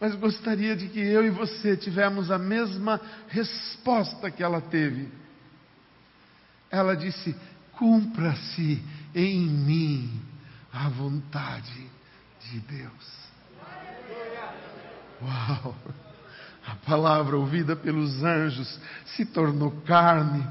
Mas 0.00 0.14
gostaria 0.16 0.74
de 0.74 0.88
que 0.88 0.98
eu 0.98 1.24
e 1.24 1.30
você 1.30 1.76
tivemos 1.76 2.30
a 2.30 2.38
mesma 2.38 3.00
resposta 3.28 4.30
que 4.30 4.42
ela 4.42 4.60
teve. 4.62 5.08
Ela 6.70 6.96
disse: 6.96 7.36
Cumpra-se 7.72 8.82
em 9.14 9.40
mim 9.46 10.20
a 10.72 10.88
vontade 10.88 11.99
de 12.48 12.60
Deus. 12.60 13.20
Uau! 15.22 15.74
A 16.66 16.74
palavra 16.86 17.36
ouvida 17.36 17.74
pelos 17.74 18.22
anjos 18.22 18.78
se 19.06 19.24
tornou 19.24 19.70
carne. 19.86 20.46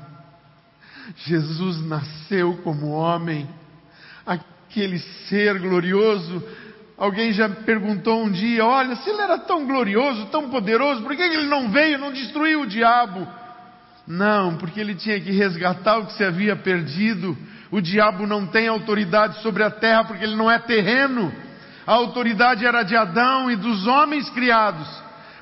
Jesus 1.25 1.83
nasceu 1.85 2.57
como 2.63 2.89
homem, 2.89 3.49
aquele 4.25 4.99
ser 5.27 5.59
glorioso. 5.59 6.43
Alguém 6.97 7.31
já 7.31 7.47
perguntou 7.49 8.23
um 8.23 8.31
dia: 8.31 8.65
olha, 8.65 8.95
se 8.97 9.09
ele 9.09 9.21
era 9.21 9.37
tão 9.39 9.65
glorioso, 9.65 10.27
tão 10.27 10.49
poderoso, 10.49 11.01
por 11.03 11.15
que 11.15 11.21
ele 11.21 11.47
não 11.47 11.71
veio, 11.71 11.97
não 11.97 12.11
destruiu 12.11 12.61
o 12.61 12.67
diabo? 12.67 13.27
Não, 14.05 14.57
porque 14.57 14.79
ele 14.79 14.95
tinha 14.95 15.19
que 15.19 15.31
resgatar 15.31 15.99
o 15.99 16.07
que 16.07 16.13
se 16.13 16.23
havia 16.23 16.55
perdido. 16.55 17.37
O 17.71 17.79
diabo 17.79 18.25
não 18.25 18.47
tem 18.47 18.67
autoridade 18.67 19.41
sobre 19.41 19.63
a 19.63 19.69
terra 19.69 20.03
porque 20.03 20.23
ele 20.23 20.35
não 20.35 20.49
é 20.49 20.57
terreno. 20.57 21.31
A 21.89 21.93
autoridade 21.93 22.65
era 22.65 22.83
de 22.83 22.95
Adão 22.95 23.49
e 23.49 23.55
dos 23.55 23.87
homens 23.87 24.29
criados 24.29 24.87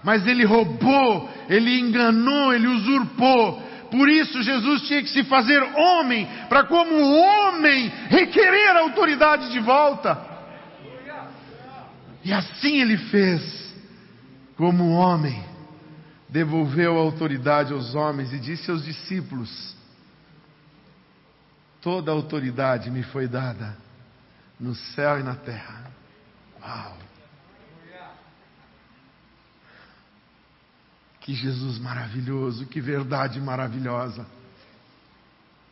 mas 0.04 0.26
ele 0.26 0.46
roubou, 0.46 1.30
ele 1.50 1.80
enganou, 1.80 2.54
ele 2.54 2.68
usurpou. 2.68 3.62
Por 3.92 4.08
isso 4.08 4.42
Jesus 4.42 4.84
tinha 4.84 5.02
que 5.02 5.10
se 5.10 5.24
fazer 5.26 5.62
homem, 5.62 6.26
para 6.48 6.66
como 6.66 6.96
homem 6.96 7.90
requerer 8.10 8.70
a 8.78 8.82
autoridade 8.82 9.52
de 9.52 9.60
volta. 9.60 10.18
E 12.24 12.34
assim 12.34 12.82
ele 12.82 12.98
fez, 12.98 13.76
como 14.56 14.92
homem, 14.92 15.44
devolveu 16.30 16.98
a 16.98 17.02
autoridade 17.02 17.74
aos 17.74 17.96
homens 17.96 18.32
e 18.34 18.40
disse 18.40 18.70
aos 18.70 18.84
discípulos: 18.84 19.76
Toda 21.82 22.12
a 22.12 22.14
autoridade 22.14 22.92
me 22.92 23.04
foi 23.04 23.28
dada 23.28 23.78
no 24.60 24.76
céu 24.76 25.20
e 25.20 25.24
na 25.24 25.36
terra. 25.36 25.87
Uau! 26.62 26.98
Que 31.22 31.34
Jesus 31.34 31.78
maravilhoso, 31.80 32.66
que 32.68 32.80
verdade 32.80 33.40
maravilhosa. 33.42 34.26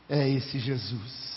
É 0.09 0.27
esse 0.29 0.59
Jesus. 0.59 1.35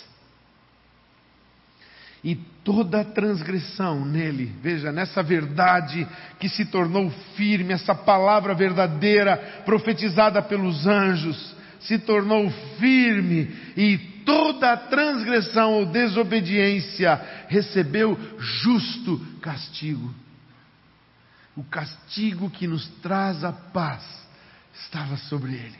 E 2.22 2.34
toda 2.34 3.04
transgressão 3.04 4.04
nele, 4.04 4.52
veja, 4.60 4.90
nessa 4.90 5.22
verdade 5.22 6.06
que 6.40 6.48
se 6.48 6.64
tornou 6.64 7.10
firme, 7.36 7.72
essa 7.72 7.94
palavra 7.94 8.54
verdadeira 8.54 9.36
profetizada 9.64 10.42
pelos 10.42 10.86
anjos, 10.86 11.54
se 11.80 11.98
tornou 11.98 12.50
firme 12.78 13.54
e 13.76 14.17
toda 14.28 14.76
transgressão 14.76 15.72
ou 15.72 15.86
desobediência 15.86 17.20
recebeu 17.48 18.18
justo 18.38 19.18
castigo 19.40 20.14
o 21.58 21.64
castigo 21.64 22.48
que 22.48 22.68
nos 22.68 22.86
traz 23.02 23.42
a 23.42 23.50
paz 23.50 24.04
estava 24.72 25.16
sobre 25.16 25.54
ele. 25.54 25.78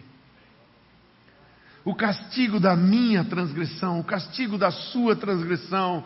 O 1.84 1.94
castigo 1.94 2.58
da 2.58 2.74
minha 2.74 3.22
transgressão, 3.22 4.00
o 4.00 4.04
castigo 4.04 4.58
da 4.58 4.72
sua 4.72 5.14
transgressão, 5.14 6.02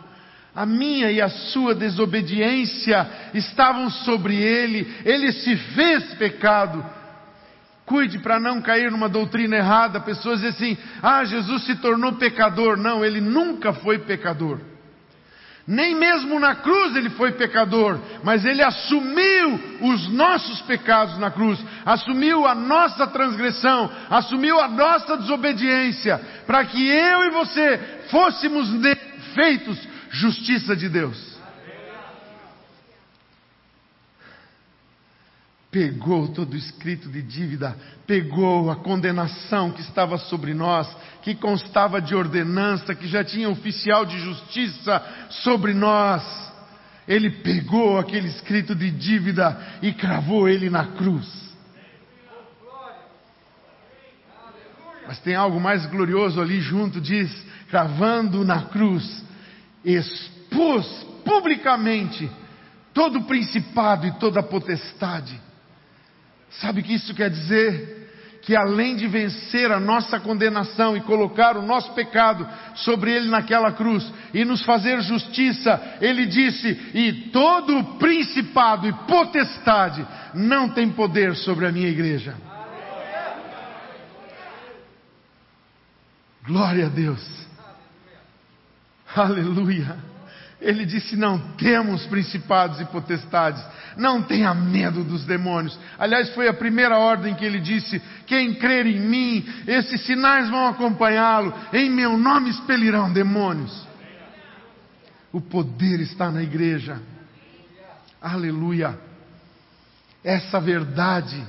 a 0.53 0.63
minha 0.63 1.11
e 1.11 1.19
a 1.19 1.27
sua 1.27 1.73
desobediência 1.73 3.09
estavam 3.33 3.89
sobre 3.89 4.35
ele, 4.35 4.95
ele 5.03 5.31
se 5.31 5.57
fez 5.57 6.13
pecado. 6.13 6.85
Cuide 7.85 8.19
para 8.19 8.39
não 8.39 8.61
cair 8.61 8.89
numa 8.89 9.09
doutrina 9.09 9.57
errada, 9.57 9.99
pessoas 9.99 10.39
dizem 10.39 10.73
assim: 10.73 10.77
ah, 11.01 11.25
Jesus 11.25 11.65
se 11.65 11.75
tornou 11.75 12.13
pecador. 12.13 12.77
Não, 12.77 13.03
ele 13.03 13.19
nunca 13.19 13.73
foi 13.73 13.99
pecador. 13.99 14.59
Nem 15.65 15.95
mesmo 15.95 16.39
na 16.39 16.55
cruz 16.55 16.95
ele 16.95 17.09
foi 17.11 17.31
pecador, 17.33 17.97
mas 18.21 18.43
ele 18.43 18.61
assumiu 18.61 19.59
os 19.81 20.09
nossos 20.09 20.61
pecados 20.63 21.17
na 21.17 21.31
cruz, 21.31 21.57
assumiu 21.85 22.45
a 22.45 22.53
nossa 22.53 23.07
transgressão, 23.07 23.89
assumiu 24.09 24.59
a 24.59 24.67
nossa 24.67 25.17
desobediência, 25.17 26.19
para 26.45 26.65
que 26.65 26.85
eu 26.85 27.23
e 27.23 27.29
você 27.29 27.77
fôssemos 28.09 28.67
feitos 29.33 29.79
justiça 30.09 30.75
de 30.75 30.89
Deus. 30.89 31.32
Pegou 35.73 36.27
todo 36.27 36.53
o 36.53 36.57
escrito 36.57 37.09
de 37.09 37.23
dívida, 37.23 37.75
pegou 38.05 38.69
a 38.69 38.75
condenação 38.75 39.71
que 39.71 39.81
estava 39.81 40.19
sobre 40.19 40.53
nós, 40.53 40.87
que 41.23 41.33
constava 41.33 41.99
de 41.99 42.13
ordenança, 42.13 42.93
que 42.93 43.07
já 43.07 43.23
tinha 43.23 43.49
oficial 43.49 44.05
de 44.05 44.19
justiça 44.19 45.03
sobre 45.31 45.73
nós. 45.73 46.23
Ele 47.07 47.31
pegou 47.31 47.97
aquele 47.97 48.27
escrito 48.27 48.75
de 48.75 48.91
dívida 48.91 49.59
e 49.81 49.91
cravou 49.91 50.47
ele 50.47 50.69
na 50.69 50.85
cruz. 50.89 51.27
Mas 55.07 55.19
tem 55.19 55.33
algo 55.33 55.59
mais 55.59 55.87
glorioso 55.87 56.39
ali 56.39 56.61
junto, 56.61 57.01
diz, 57.01 57.29
cravando 57.69 58.45
na 58.45 58.65
cruz, 58.65 59.25
expôs 59.83 60.85
publicamente 61.25 62.29
todo 62.93 63.19
o 63.19 63.25
principado 63.25 64.05
e 64.05 64.11
toda 64.19 64.39
a 64.39 64.43
potestade 64.43 65.41
Sabe 66.59 66.81
o 66.81 66.83
que 66.83 66.93
isso 66.93 67.13
quer 67.13 67.29
dizer? 67.29 68.01
Que 68.41 68.55
além 68.55 68.95
de 68.95 69.07
vencer 69.07 69.71
a 69.71 69.79
nossa 69.79 70.19
condenação 70.19 70.97
e 70.97 71.01
colocar 71.01 71.55
o 71.55 71.61
nosso 71.61 71.93
pecado 71.93 72.47
sobre 72.75 73.11
ele 73.11 73.29
naquela 73.29 73.71
cruz 73.71 74.11
e 74.33 74.43
nos 74.43 74.63
fazer 74.63 75.01
justiça, 75.01 75.97
ele 76.01 76.25
disse: 76.25 76.67
e 76.93 77.29
todo 77.31 77.97
principado 77.97 78.87
e 78.87 78.93
potestade 79.07 80.05
não 80.33 80.69
tem 80.69 80.89
poder 80.89 81.35
sobre 81.35 81.65
a 81.65 81.71
minha 81.71 81.87
igreja. 81.87 82.35
Glória 86.45 86.87
a 86.87 86.89
Deus. 86.89 87.47
Aleluia. 89.15 90.12
Ele 90.63 90.85
disse: 90.85 91.15
Não 91.17 91.37
temos 91.57 92.05
principados 92.05 92.79
e 92.79 92.85
potestades, 92.85 93.63
não 93.97 94.23
tenha 94.23 94.53
medo 94.53 95.03
dos 95.03 95.25
demônios. 95.25 95.77
Aliás, 95.99 96.33
foi 96.33 96.47
a 96.47 96.53
primeira 96.53 96.97
ordem 96.97 97.35
que 97.35 97.43
ele 97.43 97.59
disse: 97.59 98.01
Quem 98.25 98.55
crer 98.55 98.87
em 98.87 99.01
mim, 99.01 99.45
esses 99.67 100.01
sinais 100.05 100.49
vão 100.49 100.67
acompanhá-lo, 100.67 101.53
em 101.73 101.89
meu 101.89 102.17
nome 102.17 102.49
expelirão 102.49 103.11
demônios. 103.11 103.85
O 105.33 105.41
poder 105.41 105.99
está 105.99 106.31
na 106.31 106.41
igreja. 106.41 107.01
Aleluia. 108.21 108.97
Essa 110.23 110.61
verdade 110.61 111.45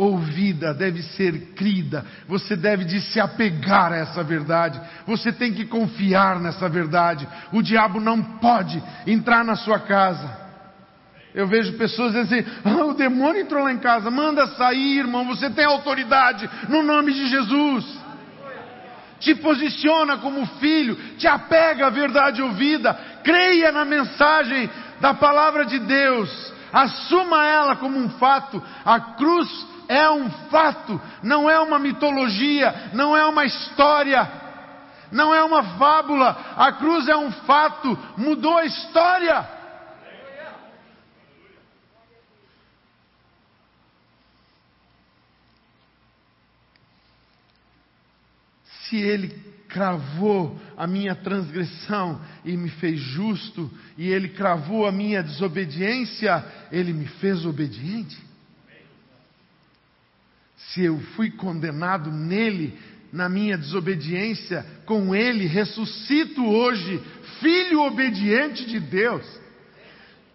ouvida, 0.00 0.72
deve 0.72 1.02
ser 1.02 1.52
crida, 1.54 2.06
você 2.26 2.56
deve 2.56 2.86
de 2.86 3.02
se 3.02 3.20
apegar 3.20 3.92
a 3.92 3.96
essa 3.96 4.22
verdade, 4.22 4.80
você 5.06 5.30
tem 5.30 5.52
que 5.52 5.66
confiar 5.66 6.40
nessa 6.40 6.70
verdade. 6.70 7.28
O 7.52 7.60
diabo 7.60 8.00
não 8.00 8.22
pode 8.22 8.82
entrar 9.06 9.44
na 9.44 9.54
sua 9.56 9.78
casa. 9.78 10.40
Eu 11.34 11.46
vejo 11.46 11.76
pessoas 11.76 12.14
dizendo 12.14 12.34
assim: 12.34 12.50
ah, 12.64 12.86
o 12.86 12.94
demônio 12.94 13.42
entrou 13.42 13.62
lá 13.62 13.70
em 13.70 13.78
casa, 13.78 14.10
manda 14.10 14.46
sair, 14.56 15.00
irmão, 15.00 15.26
você 15.26 15.50
tem 15.50 15.66
autoridade 15.66 16.48
no 16.70 16.82
nome 16.82 17.12
de 17.12 17.28
Jesus. 17.28 18.00
Te 19.20 19.34
posiciona 19.34 20.16
como 20.16 20.46
filho, 20.46 20.96
te 21.18 21.28
apega 21.28 21.88
à 21.88 21.90
verdade 21.90 22.40
ouvida, 22.40 22.94
creia 23.22 23.70
na 23.70 23.84
mensagem 23.84 24.70
da 24.98 25.12
palavra 25.12 25.66
de 25.66 25.78
Deus, 25.78 26.54
assuma 26.72 27.46
ela 27.46 27.76
como 27.76 27.98
um 27.98 28.08
fato. 28.08 28.62
A 28.82 28.98
cruz 28.98 29.68
é 29.90 30.08
um 30.08 30.30
fato, 30.48 31.00
não 31.20 31.50
é 31.50 31.58
uma 31.58 31.76
mitologia, 31.76 32.92
não 32.94 33.16
é 33.16 33.26
uma 33.26 33.44
história, 33.44 34.30
não 35.10 35.34
é 35.34 35.42
uma 35.42 35.64
fábula. 35.76 36.54
A 36.56 36.70
cruz 36.70 37.08
é 37.08 37.16
um 37.16 37.32
fato, 37.32 37.98
mudou 38.16 38.56
a 38.56 38.64
história. 38.64 39.48
Se 48.84 48.96
ele 48.96 49.28
cravou 49.68 50.56
a 50.76 50.86
minha 50.86 51.16
transgressão 51.16 52.20
e 52.44 52.56
me 52.56 52.70
fez 52.70 53.00
justo, 53.00 53.68
e 53.98 54.08
ele 54.08 54.28
cravou 54.28 54.86
a 54.86 54.92
minha 54.92 55.20
desobediência, 55.20 56.44
ele 56.70 56.92
me 56.92 57.06
fez 57.06 57.44
obediente. 57.44 58.29
Se 60.72 60.84
eu 60.84 60.98
fui 61.16 61.30
condenado 61.30 62.10
nele, 62.10 62.78
na 63.12 63.28
minha 63.28 63.58
desobediência, 63.58 64.64
com 64.86 65.14
ele 65.14 65.46
ressuscito 65.46 66.44
hoje, 66.46 67.02
filho 67.40 67.82
obediente 67.82 68.64
de 68.66 68.78
Deus. 68.78 69.26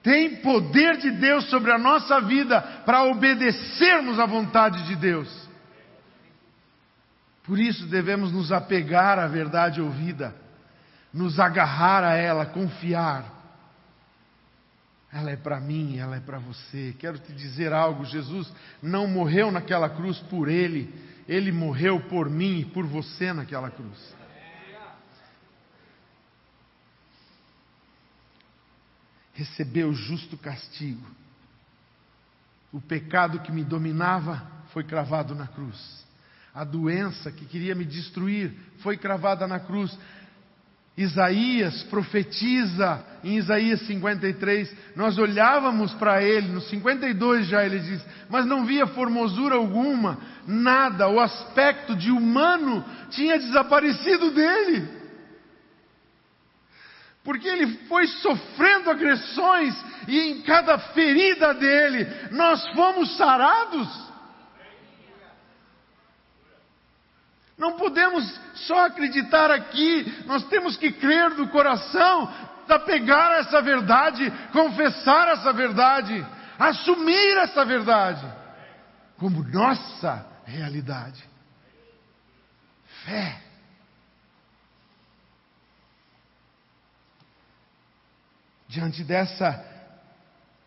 Tem 0.03 0.37
poder 0.37 0.97
de 0.97 1.11
Deus 1.11 1.49
sobre 1.49 1.71
a 1.71 1.77
nossa 1.77 2.19
vida 2.21 2.61
para 2.85 3.03
obedecermos 3.05 4.19
à 4.19 4.25
vontade 4.25 4.85
de 4.87 4.95
Deus. 4.95 5.45
Por 7.45 7.59
isso 7.59 7.85
devemos 7.87 8.31
nos 8.31 8.51
apegar 8.51 9.17
à 9.17 9.27
verdade 9.27 9.81
ouvida, 9.81 10.35
nos 11.13 11.39
agarrar 11.39 12.03
a 12.03 12.13
ela, 12.15 12.45
confiar. 12.45 13.34
Ela 15.15 15.31
é 15.31 15.37
para 15.37 15.61
mim, 15.61 15.97
ela 15.97 16.17
é 16.17 16.19
para 16.19 16.39
você. 16.39 16.93
Quero 16.99 17.17
te 17.17 17.31
dizer 17.31 17.71
algo: 17.71 18.03
Jesus 18.03 18.51
não 18.83 19.07
morreu 19.07 19.49
naquela 19.49 19.89
cruz 19.89 20.19
por 20.29 20.49
ele, 20.49 20.93
ele 21.25 21.53
morreu 21.53 22.01
por 22.09 22.29
mim 22.29 22.59
e 22.59 22.65
por 22.65 22.85
você 22.85 23.31
naquela 23.31 23.71
cruz. 23.71 24.13
Recebeu 29.33 29.93
justo 29.93 30.35
castigo. 30.35 31.07
O 32.73 32.81
pecado 32.81 33.39
que 33.39 33.53
me 33.53 33.63
dominava 33.63 34.45
foi 34.73 34.83
cravado 34.83 35.33
na 35.33 35.47
cruz. 35.47 36.05
A 36.53 36.65
doença 36.65 37.31
que 37.31 37.45
queria 37.45 37.73
me 37.73 37.85
destruir 37.85 38.53
foi 38.79 38.97
cravada 38.97 39.47
na 39.47 39.61
cruz. 39.61 39.97
Isaías 40.97 41.83
profetiza 41.83 43.03
em 43.21 43.37
Isaías 43.37 43.81
53, 43.81 44.73
nós 44.95 45.17
olhávamos 45.17 45.93
para 45.95 46.23
ele, 46.23 46.47
no 46.47 46.61
52 46.61 47.47
já 47.47 47.65
ele 47.65 47.79
diz, 47.79 48.05
mas 48.29 48.45
não 48.45 48.65
via 48.65 48.87
formosura 48.87 49.55
alguma, 49.55 50.17
nada, 50.47 51.09
o 51.09 51.19
aspecto 51.19 51.95
de 51.95 52.11
humano 52.11 52.85
tinha 53.09 53.37
desaparecido 53.37 54.31
dele. 54.31 54.87
Porque 57.25 57.47
ele 57.47 57.79
foi 57.89 58.07
sofrendo 58.07 58.91
agressões 58.91 59.75
e 60.07 60.19
em 60.19 60.41
cada 60.43 60.77
ferida 60.77 61.53
dele 61.55 62.07
nós 62.31 62.65
fomos 62.69 63.17
sarados. 63.17 64.05
Não 67.57 67.73
podemos 67.73 68.39
só 68.67 68.85
acreditar 68.85 69.49
aqui, 69.49 70.23
nós 70.25 70.43
temos 70.47 70.75
que 70.75 70.91
crer 70.91 71.35
do 71.35 71.47
coração, 71.47 72.29
apegar 72.67 73.31
a 73.31 73.37
essa 73.37 73.61
verdade, 73.61 74.31
confessar 74.51 75.29
essa 75.29 75.53
verdade, 75.53 76.25
assumir 76.59 77.37
essa 77.37 77.63
verdade 77.63 78.25
como 79.17 79.43
nossa 79.43 80.25
realidade. 80.45 81.23
Fé. 83.05 83.41
Diante 88.67 89.03
dessa 89.03 89.63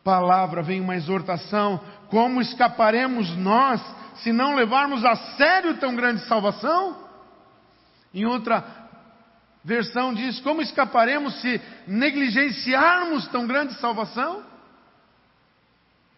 palavra 0.03 0.63
vem 0.63 0.81
uma 0.81 0.97
exortação: 0.97 1.81
como 2.09 2.41
escaparemos 2.41 3.37
nós 3.37 3.83
se 4.23 4.33
não 4.33 4.55
levarmos 4.55 5.05
a 5.05 5.17
sério 5.37 5.79
tão 5.79 5.95
grande 5.95 6.25
salvação? 6.27 6.97
Em 8.13 8.25
outra 8.27 8.65
versão 9.65 10.15
diz: 10.15 10.41
Como 10.41 10.63
escaparemos 10.63 11.41
se 11.41 11.61
negligenciarmos 11.87 13.27
tão 13.29 13.47
grande 13.47 13.75
salvação? 13.75 14.43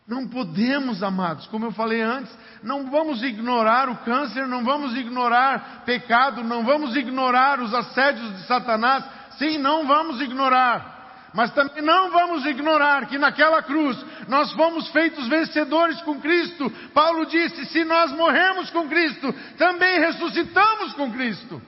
Não 0.06 0.26
podemos, 0.26 1.04
amados, 1.04 1.46
como 1.46 1.66
eu 1.66 1.72
falei 1.72 2.00
antes, 2.00 2.36
não 2.64 2.90
vamos 2.90 3.22
ignorar 3.22 3.88
o 3.88 3.98
câncer, 3.98 4.44
não 4.44 4.64
vamos 4.64 4.96
ignorar 4.96 5.84
pecado, 5.86 6.42
não 6.42 6.64
vamos 6.64 6.96
ignorar 6.96 7.60
os 7.60 7.72
assédios 7.72 8.36
de 8.36 8.42
Satanás. 8.46 9.04
Sim, 9.38 9.58
não 9.58 9.86
vamos 9.86 10.20
ignorar. 10.20 10.99
Mas 11.32 11.52
também 11.52 11.82
não 11.82 12.10
vamos 12.10 12.44
ignorar 12.44 13.06
que 13.06 13.18
naquela 13.18 13.62
cruz 13.62 13.96
nós 14.28 14.52
fomos 14.52 14.88
feitos 14.88 15.28
vencedores 15.28 16.00
com 16.02 16.20
Cristo. 16.20 16.70
Paulo 16.92 17.26
disse: 17.26 17.66
se 17.66 17.84
nós 17.84 18.10
morremos 18.12 18.70
com 18.70 18.88
Cristo, 18.88 19.32
também 19.56 20.00
ressuscitamos 20.00 20.92
com 20.94 21.12
Cristo. 21.12 21.62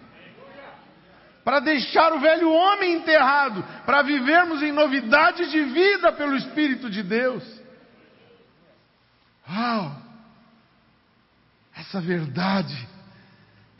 Para 1.44 1.60
deixar 1.60 2.12
o 2.12 2.20
velho 2.20 2.50
homem 2.50 2.94
enterrado, 2.94 3.64
para 3.84 4.02
vivermos 4.02 4.62
em 4.62 4.72
novidade 4.72 5.50
de 5.50 5.62
vida 5.64 6.12
pelo 6.12 6.36
Espírito 6.36 6.88
de 6.88 7.02
Deus. 7.02 7.44
Uau! 9.48 9.96
Essa 11.74 12.00
verdade 12.00 12.91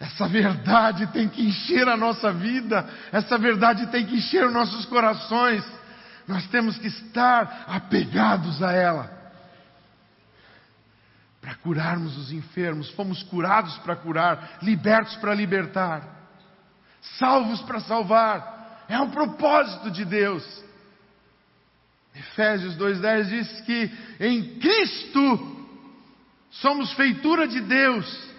essa 0.03 0.27
verdade 0.27 1.07
tem 1.13 1.29
que 1.29 1.41
encher 1.41 1.87
a 1.87 1.97
nossa 1.97 2.33
vida, 2.33 2.91
essa 3.13 3.39
verdade 3.39 3.87
tem 3.87 4.05
que 4.05 4.17
encher 4.17 4.45
os 4.45 4.53
nossos 4.53 4.85
corações. 4.87 5.65
Nós 6.27 6.45
temos 6.49 6.77
que 6.77 6.89
estar 6.89 7.67
apegados 7.69 8.61
a 8.65 8.73
ela. 8.73 9.23
Para 11.41 11.55
curarmos 11.55 12.19
os 12.19 12.33
enfermos, 12.33 12.91
fomos 12.91 13.23
curados 13.23 13.79
para 13.79 13.95
curar, 13.95 14.59
libertos 14.61 15.15
para 15.17 15.37
libertar, 15.37 16.03
salvos 17.21 17.63
para 17.63 17.79
salvar. 17.79 18.85
É 18.89 18.99
o 18.99 19.09
propósito 19.09 19.89
de 19.89 20.05
Deus. 20.05 20.45
Efésios 22.13 22.77
2,10 22.77 23.25
diz 23.29 23.61
que 23.61 23.91
em 24.19 24.59
Cristo 24.59 25.69
somos 26.51 26.93
feitura 26.95 27.47
de 27.47 27.61
Deus 27.61 28.32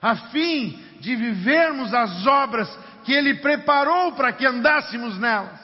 a 0.00 0.16
fim 0.30 0.78
de 1.00 1.14
vivermos 1.16 1.92
as 1.92 2.26
obras 2.26 2.68
que 3.04 3.12
Ele 3.12 3.34
preparou 3.36 4.12
para 4.12 4.32
que 4.32 4.46
andássemos 4.46 5.18
nelas. 5.18 5.58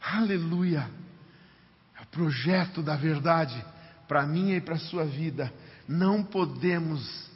Aleluia! 0.00 0.88
É 1.98 2.02
o 2.02 2.06
projeto 2.06 2.82
da 2.82 2.96
verdade 2.96 3.64
para 4.08 4.26
mim 4.26 4.52
e 4.52 4.60
para 4.60 4.74
a 4.74 4.78
sua 4.78 5.04
vida. 5.04 5.52
Não 5.86 6.22
podemos 6.22 7.30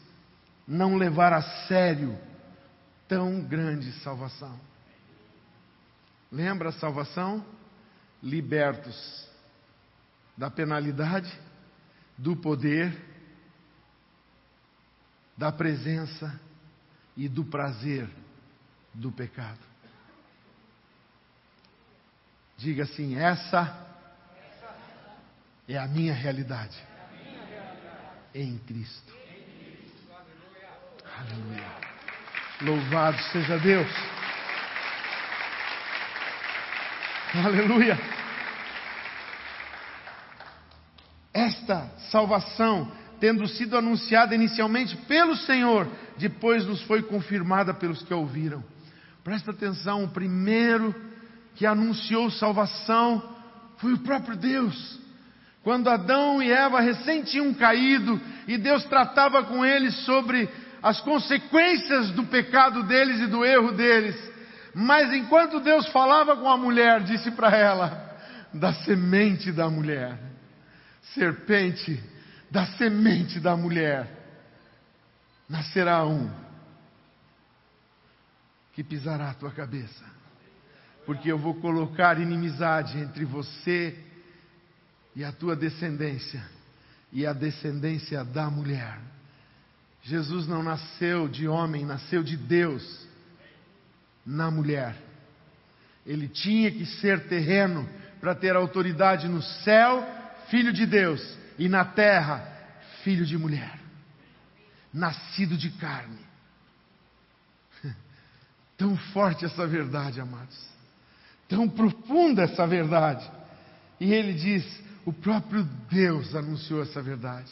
não 0.66 0.96
levar 0.96 1.32
a 1.32 1.42
sério 1.66 2.18
tão 3.06 3.40
grande 3.42 3.92
salvação. 4.00 4.58
Lembra 6.32 6.70
a 6.70 6.72
salvação? 6.72 7.44
Libertos 8.22 9.28
da 10.36 10.50
penalidade, 10.50 11.30
do 12.16 12.34
poder 12.34 13.13
da 15.36 15.50
presença 15.50 16.40
e 17.16 17.28
do 17.28 17.44
prazer 17.44 18.08
do 18.92 19.10
pecado. 19.10 19.60
Diga 22.56 22.84
assim: 22.84 23.16
essa 23.16 23.84
é 25.68 25.76
a 25.76 25.86
minha 25.86 26.14
realidade 26.14 26.76
em 28.34 28.58
Cristo. 28.58 29.12
Aleluia. 31.18 31.84
Louvado 32.60 33.20
seja 33.32 33.58
Deus. 33.58 33.90
Aleluia. 37.34 37.98
Esta 41.32 41.88
salvação 42.10 42.90
tendo 43.20 43.46
sido 43.46 43.76
anunciada 43.76 44.34
inicialmente 44.34 44.96
pelo 45.08 45.36
Senhor, 45.36 45.88
depois 46.18 46.64
nos 46.66 46.82
foi 46.82 47.02
confirmada 47.02 47.72
pelos 47.72 48.02
que 48.02 48.12
a 48.12 48.16
ouviram. 48.16 48.62
Presta 49.22 49.50
atenção, 49.50 50.04
o 50.04 50.08
primeiro 50.08 50.94
que 51.54 51.64
anunciou 51.64 52.30
salvação 52.30 53.22
foi 53.78 53.92
o 53.94 53.98
próprio 53.98 54.36
Deus. 54.36 55.00
Quando 55.62 55.88
Adão 55.88 56.42
e 56.42 56.52
Eva 56.52 56.80
recém 56.80 57.22
tinham 57.22 57.54
caído 57.54 58.20
e 58.46 58.58
Deus 58.58 58.84
tratava 58.84 59.44
com 59.44 59.64
eles 59.64 59.94
sobre 60.04 60.48
as 60.82 61.00
consequências 61.00 62.10
do 62.10 62.24
pecado 62.24 62.82
deles 62.82 63.20
e 63.20 63.26
do 63.26 63.44
erro 63.44 63.72
deles. 63.72 64.14
Mas 64.74 65.12
enquanto 65.14 65.60
Deus 65.60 65.86
falava 65.88 66.36
com 66.36 66.48
a 66.48 66.58
mulher, 66.58 67.02
disse 67.04 67.30
para 67.30 67.56
ela: 67.56 68.14
da 68.52 68.72
semente 68.72 69.50
da 69.50 69.70
mulher, 69.70 70.18
serpente 71.14 71.98
da 72.54 72.66
semente 72.76 73.40
da 73.40 73.56
mulher 73.56 74.08
nascerá 75.48 76.06
um 76.06 76.30
que 78.72 78.84
pisará 78.84 79.30
a 79.30 79.34
tua 79.34 79.50
cabeça, 79.50 80.04
porque 81.04 81.32
eu 81.32 81.36
vou 81.36 81.54
colocar 81.56 82.20
inimizade 82.20 82.96
entre 83.00 83.24
você 83.24 83.98
e 85.16 85.24
a 85.24 85.32
tua 85.32 85.56
descendência 85.56 86.48
e 87.12 87.26
a 87.26 87.32
descendência 87.32 88.24
da 88.24 88.48
mulher. 88.48 89.00
Jesus 90.04 90.46
não 90.46 90.62
nasceu 90.62 91.26
de 91.26 91.48
homem, 91.48 91.84
nasceu 91.84 92.22
de 92.22 92.36
Deus 92.36 93.04
na 94.24 94.48
mulher. 94.48 94.94
Ele 96.06 96.28
tinha 96.28 96.70
que 96.70 96.86
ser 96.86 97.26
terreno 97.26 97.88
para 98.20 98.32
ter 98.32 98.54
autoridade 98.54 99.26
no 99.26 99.42
céu, 99.42 100.06
filho 100.48 100.72
de 100.72 100.86
Deus, 100.86 101.42
e 101.58 101.68
na 101.68 101.84
terra, 101.84 102.46
filho 103.02 103.24
de 103.24 103.36
mulher. 103.38 103.78
nascido 104.92 105.56
de 105.56 105.70
carne. 105.70 106.20
Tão 108.78 108.96
forte 108.96 109.44
essa 109.44 109.66
verdade, 109.66 110.20
amados. 110.20 110.56
Tão 111.48 111.68
profunda 111.68 112.42
essa 112.42 112.64
verdade. 112.64 113.28
E 113.98 114.12
ele 114.12 114.34
diz: 114.34 114.64
o 115.04 115.12
próprio 115.12 115.64
Deus 115.90 116.34
anunciou 116.34 116.82
essa 116.82 117.02
verdade. 117.02 117.50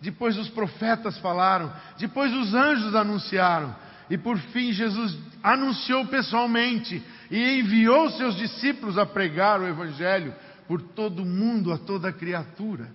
Depois 0.00 0.36
os 0.38 0.48
profetas 0.48 1.18
falaram, 1.18 1.72
depois 1.98 2.32
os 2.32 2.54
anjos 2.54 2.94
anunciaram, 2.94 3.74
e 4.10 4.18
por 4.18 4.38
fim 4.38 4.72
Jesus 4.72 5.16
anunciou 5.42 6.06
pessoalmente 6.06 7.02
e 7.30 7.58
enviou 7.60 8.10
seus 8.10 8.36
discípulos 8.36 8.98
a 8.98 9.06
pregar 9.06 9.60
o 9.60 9.66
Evangelho 9.66 10.34
por 10.68 10.80
todo 10.80 11.22
o 11.22 11.26
mundo, 11.26 11.72
a 11.72 11.78
toda 11.78 12.12
criatura. 12.12 12.88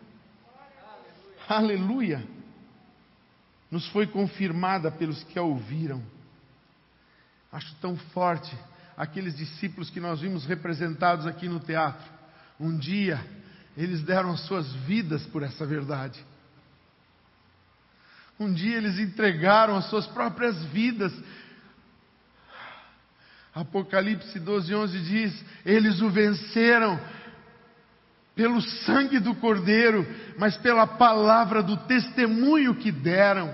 Aleluia. 1.49 2.23
Nos 3.71 3.87
foi 3.87 4.05
confirmada 4.05 4.91
pelos 4.91 5.23
que 5.23 5.39
a 5.39 5.41
ouviram. 5.41 6.03
Acho 7.51 7.73
tão 7.81 7.97
forte 7.97 8.55
aqueles 8.95 9.35
discípulos 9.35 9.89
que 9.89 9.99
nós 9.99 10.21
vimos 10.21 10.45
representados 10.45 11.25
aqui 11.25 11.49
no 11.49 11.59
teatro. 11.59 12.07
Um 12.59 12.77
dia, 12.77 13.19
eles 13.75 14.03
deram 14.03 14.31
as 14.31 14.41
suas 14.41 14.71
vidas 14.85 15.25
por 15.25 15.41
essa 15.41 15.65
verdade. 15.65 16.23
Um 18.39 18.53
dia 18.53 18.77
eles 18.77 18.99
entregaram 18.99 19.75
as 19.75 19.85
suas 19.85 20.05
próprias 20.05 20.63
vidas. 20.65 21.11
Apocalipse 23.55 24.39
12, 24.39 24.75
11 24.75 24.99
diz: 25.01 25.45
Eles 25.65 25.99
o 25.99 26.11
venceram 26.11 26.99
pelo 28.39 28.61
sangue 28.61 29.19
do 29.19 29.35
Cordeiro, 29.35 30.07
mas 30.37 30.55
pela 30.55 30.87
palavra 30.87 31.61
do 31.61 31.75
testemunho 31.75 32.73
que 32.73 32.89
deram. 32.89 33.53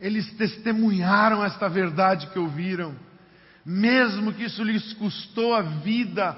Eles 0.00 0.32
testemunharam 0.38 1.44
esta 1.44 1.68
verdade 1.68 2.28
que 2.28 2.38
ouviram, 2.38 2.96
mesmo 3.62 4.32
que 4.32 4.44
isso 4.44 4.64
lhes 4.64 4.94
custou 4.94 5.54
a 5.54 5.60
vida. 5.60 6.34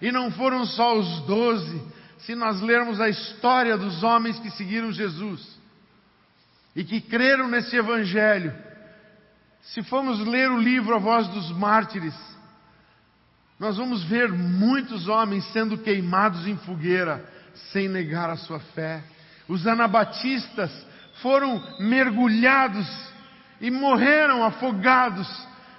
E 0.00 0.10
não 0.10 0.30
foram 0.30 0.64
só 0.64 0.98
os 0.98 1.20
doze, 1.26 1.78
se 2.20 2.34
nós 2.34 2.62
lermos 2.62 3.02
a 3.02 3.10
história 3.10 3.76
dos 3.76 4.02
homens 4.02 4.38
que 4.38 4.50
seguiram 4.52 4.90
Jesus 4.90 5.46
e 6.74 6.82
que 6.82 7.02
creram 7.02 7.48
nesse 7.48 7.76
Evangelho, 7.76 8.54
se 9.60 9.82
formos 9.82 10.18
ler 10.20 10.50
o 10.50 10.58
livro 10.58 10.96
A 10.96 10.98
Voz 10.98 11.28
dos 11.28 11.52
Mártires, 11.52 12.16
nós 13.60 13.76
vamos 13.76 14.02
ver 14.04 14.32
muitos 14.32 15.06
homens 15.06 15.44
sendo 15.52 15.76
queimados 15.76 16.46
em 16.48 16.56
fogueira 16.56 17.22
sem 17.70 17.90
negar 17.90 18.30
a 18.30 18.36
sua 18.36 18.58
fé. 18.58 19.04
Os 19.46 19.66
anabatistas 19.66 20.72
foram 21.20 21.62
mergulhados 21.78 22.88
e 23.60 23.70
morreram 23.70 24.42
afogados, 24.42 25.28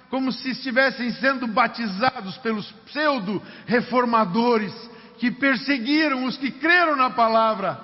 como 0.08 0.30
se 0.30 0.50
estivessem 0.50 1.10
sendo 1.14 1.48
batizados 1.48 2.38
pelos 2.38 2.70
pseudo-reformadores 2.86 4.72
que 5.18 5.32
perseguiram 5.32 6.24
os 6.24 6.36
que 6.36 6.52
creram 6.52 6.94
na 6.94 7.10
palavra, 7.10 7.80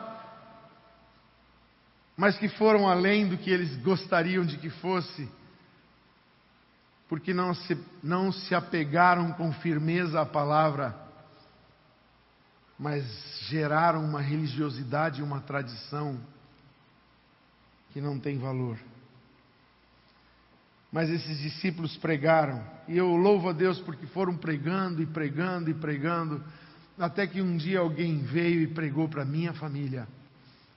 mas 2.16 2.38
que 2.38 2.48
foram 2.48 2.88
além 2.88 3.26
do 3.26 3.36
que 3.36 3.50
eles 3.50 3.74
gostariam 3.78 4.44
de 4.44 4.58
que 4.58 4.70
fosse 4.70 5.28
porque 7.08 7.32
não 7.32 7.54
se, 7.54 7.76
não 8.02 8.30
se 8.30 8.54
apegaram 8.54 9.32
com 9.32 9.50
firmeza 9.54 10.20
à 10.20 10.26
palavra, 10.26 10.94
mas 12.78 13.04
geraram 13.48 14.04
uma 14.04 14.20
religiosidade 14.20 15.20
e 15.20 15.24
uma 15.24 15.40
tradição 15.40 16.20
que 17.90 18.00
não 18.00 18.18
tem 18.18 18.38
valor. 18.38 18.78
Mas 20.92 21.08
esses 21.08 21.38
discípulos 21.38 21.96
pregaram, 21.96 22.62
e 22.86 22.96
eu 22.96 23.16
louvo 23.16 23.48
a 23.48 23.52
Deus 23.52 23.80
porque 23.80 24.06
foram 24.06 24.36
pregando 24.36 25.02
e 25.02 25.06
pregando 25.06 25.70
e 25.70 25.74
pregando, 25.74 26.44
até 26.98 27.26
que 27.26 27.40
um 27.40 27.56
dia 27.56 27.80
alguém 27.80 28.18
veio 28.18 28.60
e 28.60 28.66
pregou 28.66 29.08
para 29.08 29.24
minha 29.24 29.54
família, 29.54 30.06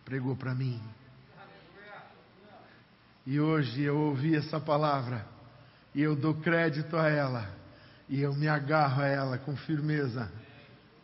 pregou 0.05 0.35
para 0.35 0.55
mim. 0.55 0.81
E 3.25 3.39
hoje 3.39 3.83
eu 3.83 3.97
ouvi 3.97 4.35
essa 4.35 4.59
palavra 4.59 5.25
e 5.93 6.01
eu 6.01 6.15
dou 6.15 6.33
crédito 6.35 6.95
a 6.95 7.09
ela, 7.09 7.49
e 8.07 8.21
eu 8.21 8.33
me 8.33 8.47
agarro 8.47 9.01
a 9.01 9.07
ela 9.07 9.37
com 9.37 9.55
firmeza. 9.55 10.31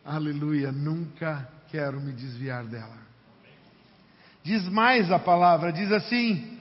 Aleluia, 0.04 0.72
nunca 0.72 1.48
quero 1.70 2.00
me 2.00 2.12
desviar 2.12 2.64
dela. 2.64 2.96
Diz 4.42 4.66
mais 4.68 5.10
a 5.12 5.18
palavra, 5.18 5.72
diz 5.72 5.92
assim: 5.92 6.58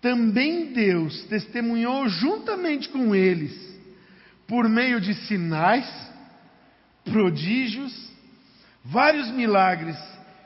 Também 0.00 0.72
Deus 0.72 1.24
testemunhou 1.24 2.08
juntamente 2.08 2.88
com 2.88 3.14
eles, 3.14 3.52
por 4.46 4.68
meio 4.68 5.00
de 5.00 5.14
sinais, 5.26 5.86
prodígios, 7.04 7.92
vários 8.84 9.28
milagres 9.32 9.96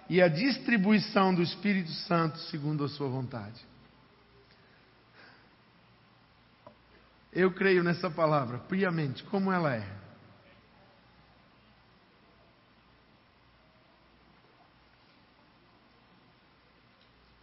e 0.09 0.23
a 0.23 0.29
distribuição 0.29 1.35
do 1.35 1.43
Espírito 1.43 1.91
Santo 1.91 2.39
segundo 2.39 2.85
a 2.85 2.89
sua 2.89 3.09
vontade. 3.09 3.72
Eu 7.33 7.51
creio 7.51 7.83
nessa 7.83 8.11
palavra, 8.11 8.59
piamente, 8.59 9.25
como 9.25 9.51
ela 9.51 9.75
é. 9.75 10.03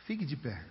Fique 0.05 0.23
de 0.25 0.37
pé. 0.37 0.63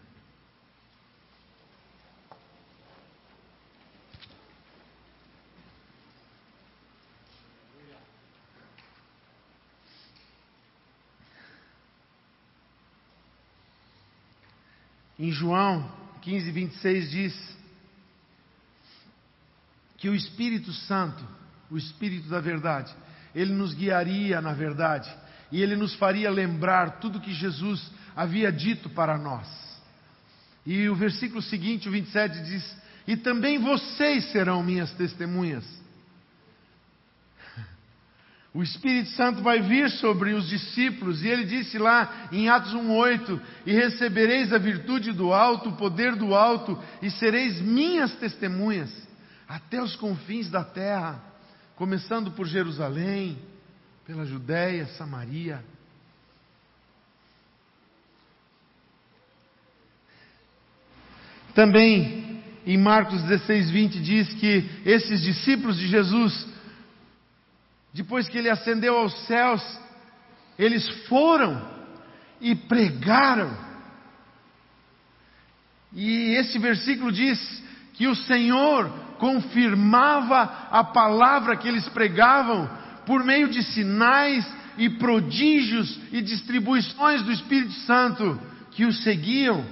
Em 15.18 15.32
João 15.32 15.90
15, 16.22 16.50
26 16.52 17.10
diz: 17.10 17.57
que 19.98 20.08
o 20.08 20.14
Espírito 20.14 20.72
Santo, 20.72 21.22
o 21.70 21.76
Espírito 21.76 22.28
da 22.28 22.40
verdade, 22.40 22.94
ele 23.34 23.52
nos 23.52 23.74
guiaria 23.74 24.40
na 24.40 24.54
verdade 24.54 25.12
e 25.50 25.60
ele 25.60 25.76
nos 25.76 25.94
faria 25.94 26.30
lembrar 26.30 26.98
tudo 27.00 27.20
que 27.20 27.32
Jesus 27.32 27.90
havia 28.14 28.50
dito 28.50 28.88
para 28.88 29.18
nós. 29.18 29.46
E 30.64 30.88
o 30.88 30.94
versículo 30.94 31.42
seguinte, 31.42 31.88
o 31.88 31.92
27, 31.92 32.42
diz: 32.42 32.76
E 33.06 33.16
também 33.16 33.58
vocês 33.58 34.30
serão 34.30 34.62
minhas 34.62 34.92
testemunhas. 34.92 35.64
O 38.52 38.62
Espírito 38.62 39.10
Santo 39.10 39.42
vai 39.42 39.60
vir 39.60 39.90
sobre 39.90 40.32
os 40.32 40.48
discípulos, 40.48 41.22
e 41.22 41.28
ele 41.28 41.44
disse 41.44 41.78
lá 41.78 42.28
em 42.30 42.48
Atos 42.48 42.74
1,8: 42.74 43.40
E 43.64 43.72
recebereis 43.72 44.52
a 44.52 44.58
virtude 44.58 45.12
do 45.12 45.32
alto, 45.32 45.70
o 45.70 45.76
poder 45.76 46.14
do 46.14 46.34
alto, 46.34 46.78
e 47.00 47.10
sereis 47.10 47.60
minhas 47.60 48.12
testemunhas 48.16 49.07
até 49.48 49.82
os 49.82 49.96
confins 49.96 50.50
da 50.50 50.62
terra, 50.62 51.22
começando 51.74 52.32
por 52.32 52.46
Jerusalém, 52.46 53.38
pela 54.06 54.26
Judéia, 54.26 54.86
Samaria. 54.88 55.64
Também 61.54 62.42
em 62.66 62.76
Marcos 62.76 63.22
16, 63.22 63.70
20 63.70 64.00
diz 64.00 64.34
que 64.34 64.68
esses 64.84 65.22
discípulos 65.22 65.78
de 65.78 65.88
Jesus, 65.88 66.46
depois 67.94 68.28
que 68.28 68.36
ele 68.36 68.50
ascendeu 68.50 68.96
aos 68.96 69.26
céus, 69.26 69.62
eles 70.58 70.86
foram 71.06 71.66
e 72.40 72.54
pregaram. 72.54 73.56
E 75.92 76.34
esse 76.36 76.58
versículo 76.58 77.10
diz 77.10 77.38
que 77.94 78.06
o 78.06 78.14
Senhor 78.14 79.07
confirmava 79.18 80.68
a 80.70 80.84
palavra 80.84 81.56
que 81.56 81.68
eles 81.68 81.88
pregavam 81.88 82.68
por 83.04 83.24
meio 83.24 83.48
de 83.48 83.62
sinais 83.62 84.46
e 84.76 84.88
prodígios 84.90 85.98
e 86.12 86.22
distribuições 86.22 87.22
do 87.22 87.32
Espírito 87.32 87.72
Santo 87.80 88.40
que 88.70 88.84
os 88.84 89.02
seguiam. 89.02 89.64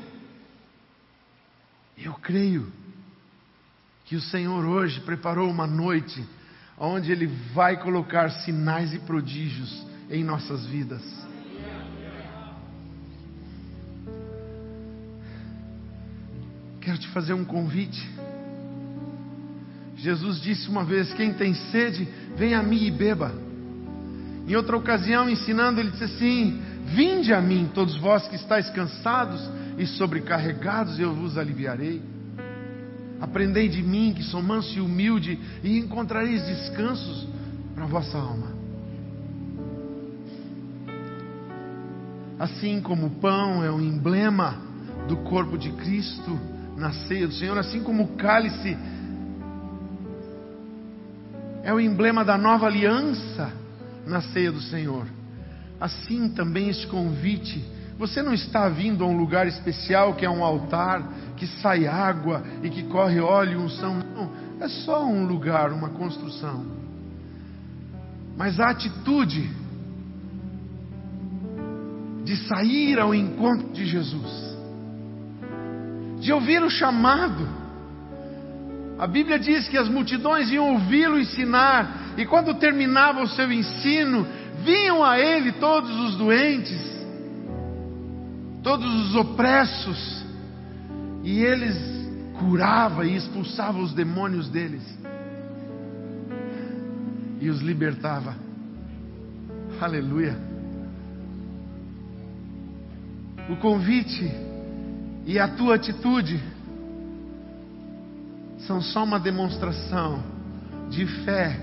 Eu 1.96 2.14
creio 2.14 2.72
que 4.04 4.16
o 4.16 4.20
Senhor 4.20 4.64
hoje 4.64 5.00
preparou 5.00 5.48
uma 5.50 5.66
noite 5.66 6.24
onde 6.78 7.10
Ele 7.10 7.26
vai 7.54 7.76
colocar 7.80 8.30
sinais 8.30 8.92
e 8.92 8.98
prodígios 8.98 9.86
em 10.10 10.22
nossas 10.22 10.66
vidas. 10.66 11.02
Quero 16.80 16.98
te 16.98 17.08
fazer 17.08 17.32
um 17.32 17.44
convite. 17.44 18.00
Jesus 19.96 20.40
disse 20.40 20.68
uma 20.68 20.84
vez: 20.84 21.12
Quem 21.14 21.32
tem 21.32 21.54
sede, 21.54 22.06
vem 22.36 22.54
a 22.54 22.62
mim 22.62 22.84
e 22.84 22.90
beba. 22.90 23.34
Em 24.46 24.54
outra 24.54 24.76
ocasião, 24.76 25.28
ensinando, 25.28 25.80
ele 25.80 25.90
disse 25.90 26.04
assim: 26.04 26.60
Vinde 26.94 27.32
a 27.32 27.40
mim, 27.40 27.70
todos 27.74 27.96
vós 27.98 28.28
que 28.28 28.36
estáis 28.36 28.68
cansados 28.70 29.40
e 29.78 29.86
sobrecarregados, 29.86 30.98
eu 31.00 31.14
vos 31.14 31.36
aliviarei. 31.36 32.02
Aprendei 33.20 33.68
de 33.68 33.82
mim, 33.82 34.12
que 34.14 34.22
sou 34.22 34.42
manso 34.42 34.76
e 34.76 34.80
humilde, 34.80 35.38
e 35.64 35.78
encontrareis 35.78 36.44
descansos 36.46 37.26
para 37.74 37.84
a 37.84 37.88
vossa 37.88 38.18
alma. 38.18 38.54
Assim 42.38 42.82
como 42.82 43.06
o 43.06 43.10
pão 43.10 43.64
é 43.64 43.72
um 43.72 43.80
emblema 43.80 44.58
do 45.08 45.16
corpo 45.18 45.56
de 45.56 45.70
Cristo 45.72 46.38
na 46.76 46.92
ceia 46.92 47.26
do 47.26 47.32
Senhor, 47.32 47.56
assim 47.56 47.82
como 47.82 48.02
o 48.02 48.08
cálice 48.16 48.76
é 51.66 51.74
o 51.74 51.80
emblema 51.80 52.24
da 52.24 52.38
nova 52.38 52.66
aliança 52.66 53.52
na 54.06 54.20
ceia 54.20 54.52
do 54.52 54.60
Senhor. 54.60 55.04
Assim 55.80 56.28
também 56.28 56.68
este 56.68 56.86
convite. 56.86 57.60
Você 57.98 58.22
não 58.22 58.32
está 58.32 58.68
vindo 58.68 59.02
a 59.02 59.06
um 59.08 59.16
lugar 59.16 59.48
especial 59.48 60.14
que 60.14 60.24
é 60.24 60.30
um 60.30 60.44
altar, 60.44 61.02
que 61.36 61.44
sai 61.60 61.84
água 61.88 62.40
e 62.62 62.70
que 62.70 62.84
corre 62.84 63.18
óleo 63.18 63.60
unção. 63.60 63.96
Não, 63.96 64.30
é 64.60 64.68
só 64.68 65.04
um 65.04 65.26
lugar, 65.26 65.72
uma 65.72 65.88
construção. 65.88 66.64
Mas 68.36 68.60
a 68.60 68.70
atitude 68.70 69.50
de 72.22 72.36
sair 72.46 73.00
ao 73.00 73.12
encontro 73.12 73.72
de 73.72 73.86
Jesus, 73.86 74.56
de 76.20 76.32
ouvir 76.32 76.62
o 76.62 76.70
chamado. 76.70 77.65
A 78.98 79.06
Bíblia 79.06 79.38
diz 79.38 79.68
que 79.68 79.76
as 79.76 79.88
multidões 79.88 80.50
iam 80.50 80.72
ouvi-lo 80.72 81.18
ensinar, 81.18 82.14
e 82.16 82.24
quando 82.24 82.54
terminava 82.54 83.22
o 83.22 83.28
seu 83.28 83.52
ensino, 83.52 84.26
vinham 84.64 85.04
a 85.04 85.18
ele 85.18 85.52
todos 85.52 85.90
os 86.00 86.16
doentes, 86.16 86.80
todos 88.62 88.86
os 89.06 89.14
opressos, 89.14 90.24
e 91.22 91.40
eles 91.42 91.76
curava 92.38 93.06
e 93.06 93.16
expulsava 93.16 93.78
os 93.78 93.92
demônios 93.92 94.48
deles 94.48 94.96
e 97.40 97.48
os 97.48 97.60
libertava. 97.60 98.34
Aleluia. 99.80 100.36
O 103.50 103.56
convite 103.56 104.30
e 105.24 105.38
a 105.38 105.48
tua 105.48 105.76
atitude 105.76 106.42
são 108.66 108.80
só 108.82 109.04
uma 109.04 109.18
demonstração 109.18 110.22
de 110.90 111.06
fé, 111.24 111.58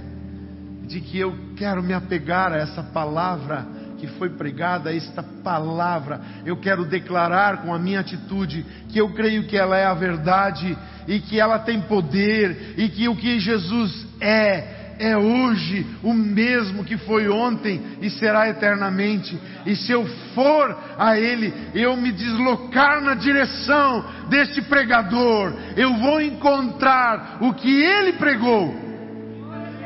de 0.87 0.99
que 1.01 1.19
eu 1.19 1.35
quero 1.55 1.83
me 1.83 1.93
apegar 1.93 2.51
a 2.51 2.57
essa 2.57 2.83
palavra 2.83 3.65
que 3.97 4.07
foi 4.07 4.29
pregada, 4.29 4.93
esta 4.93 5.23
palavra. 5.23 6.19
Eu 6.45 6.57
quero 6.57 6.83
declarar 6.83 7.61
com 7.61 7.73
a 7.73 7.79
minha 7.79 8.01
atitude 8.01 8.65
que 8.89 8.99
eu 8.99 9.13
creio 9.13 9.47
que 9.47 9.57
ela 9.57 9.77
é 9.77 9.85
a 9.85 9.93
verdade 9.93 10.77
e 11.07 11.19
que 11.19 11.39
ela 11.39 11.59
tem 11.59 11.79
poder 11.81 12.73
e 12.77 12.89
que 12.89 13.07
o 13.07 13.15
que 13.15 13.39
Jesus 13.39 14.05
é 14.19 14.72
é 14.99 15.17
hoje 15.17 15.85
o 16.03 16.13
mesmo 16.13 16.83
que 16.83 16.97
foi 16.97 17.29
ontem 17.29 17.81
e 18.01 18.09
será 18.09 18.49
eternamente. 18.49 19.39
E 19.65 19.75
se 19.75 19.91
eu 19.91 20.05
for 20.33 20.77
a 20.97 21.17
Ele, 21.17 21.53
eu 21.73 21.95
me 21.97 22.11
deslocar 22.11 23.01
na 23.01 23.15
direção 23.15 24.05
deste 24.29 24.61
pregador, 24.61 25.53
eu 25.75 25.95
vou 25.97 26.21
encontrar 26.21 27.37
o 27.41 27.53
que 27.53 27.69
Ele 27.69 28.13
pregou: 28.13 28.73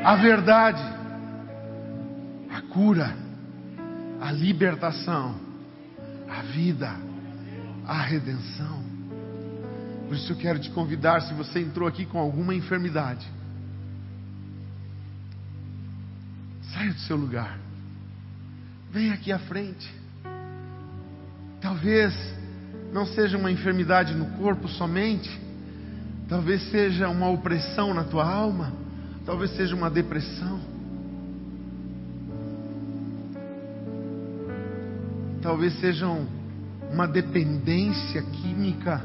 a 0.04 0.16
verdade, 0.16 0.82
a 2.50 2.60
cura, 2.72 3.14
a 4.20 4.32
libertação, 4.32 5.34
a 6.28 6.42
vida, 6.42 6.90
a 7.86 8.02
redenção. 8.02 8.88
Por 10.06 10.16
isso 10.16 10.32
eu 10.32 10.36
quero 10.36 10.58
te 10.58 10.70
convidar, 10.70 11.20
se 11.20 11.34
você 11.34 11.60
entrou 11.60 11.86
aqui 11.86 12.06
com 12.06 12.18
alguma 12.18 12.54
enfermidade, 12.54 13.26
Saia 16.78 16.92
do 16.92 17.00
seu 17.00 17.16
lugar. 17.16 17.58
Venha 18.92 19.14
aqui 19.14 19.32
à 19.32 19.38
frente. 19.40 19.92
Talvez 21.60 22.14
não 22.92 23.04
seja 23.04 23.36
uma 23.36 23.50
enfermidade 23.50 24.14
no 24.14 24.26
corpo 24.38 24.68
somente, 24.68 25.28
talvez 26.28 26.62
seja 26.70 27.08
uma 27.08 27.28
opressão 27.28 27.92
na 27.92 28.04
tua 28.04 28.24
alma, 28.24 28.72
talvez 29.26 29.50
seja 29.56 29.74
uma 29.74 29.90
depressão. 29.90 30.60
Talvez 35.42 35.80
seja 35.80 36.06
uma 36.92 37.08
dependência 37.08 38.22
química. 38.22 39.02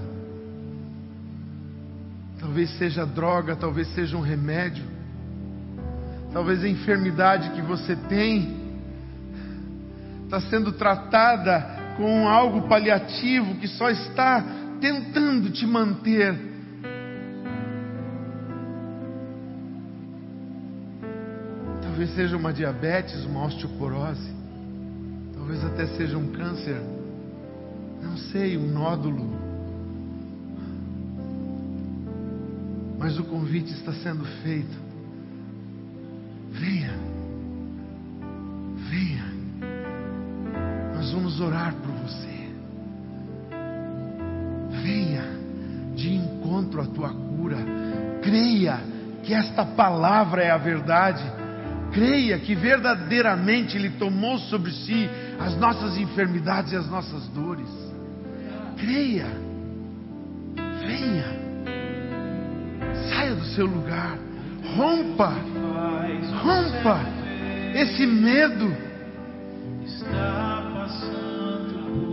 Talvez 2.39 2.69
seja 2.77 3.03
droga, 3.03 3.55
talvez 3.55 3.87
seja 3.95 4.15
um 4.15 4.21
remédio. 4.21 4.92
Talvez 6.33 6.63
a 6.63 6.67
enfermidade 6.67 7.51
que 7.51 7.61
você 7.61 7.95
tem 7.95 8.63
está 10.23 10.41
sendo 10.41 10.71
tratada 10.71 11.93
com 11.95 12.27
algo 12.27 12.67
paliativo 12.67 13.53
que 13.55 13.67
só 13.67 13.87
está 13.91 14.43
tentando 14.81 15.51
te 15.51 15.67
manter. 15.67 16.35
Talvez 21.83 22.15
seja 22.15 22.35
uma 22.35 22.51
diabetes, 22.51 23.23
uma 23.25 23.45
osteoporose, 23.45 24.33
talvez 25.35 25.63
até 25.63 25.85
seja 25.85 26.17
um 26.17 26.31
câncer, 26.31 26.81
não 28.01 28.17
sei, 28.17 28.57
um 28.57 28.71
nódulo. 28.71 29.31
Mas 32.97 33.19
o 33.19 33.23
convite 33.23 33.71
está 33.73 33.93
sendo 33.93 34.25
feito 34.41 34.92
Venha. 36.63 36.93
Venha. 38.89 39.25
Nós 40.95 41.11
vamos 41.11 41.41
orar 41.41 41.73
por 41.73 41.91
você. 41.91 42.47
Venha 44.81 45.23
de 45.93 46.15
encontro 46.15 46.81
à 46.81 46.85
tua 46.85 47.09
cura. 47.09 47.57
Creia 48.21 48.79
que 49.23 49.33
esta 49.33 49.65
palavra 49.65 50.41
é 50.41 50.51
a 50.51 50.57
verdade. 50.57 51.23
Creia 51.91 52.39
que 52.39 52.55
verdadeiramente 52.55 53.75
Ele 53.75 53.89
tomou 53.89 54.37
sobre 54.37 54.71
si 54.71 55.09
as 55.41 55.57
nossas 55.57 55.97
enfermidades 55.97 56.71
e 56.71 56.77
as 56.77 56.87
nossas 56.87 57.27
dores. 57.27 57.67
Creia. 58.77 59.27
Venha. 60.79 61.25
Saia 63.09 63.35
do 63.35 63.45
seu 63.47 63.65
lugar. 63.65 64.17
Rompa. 64.75 65.33
Rompa 66.43 66.99
esse 67.75 68.05
medo. 68.05 68.75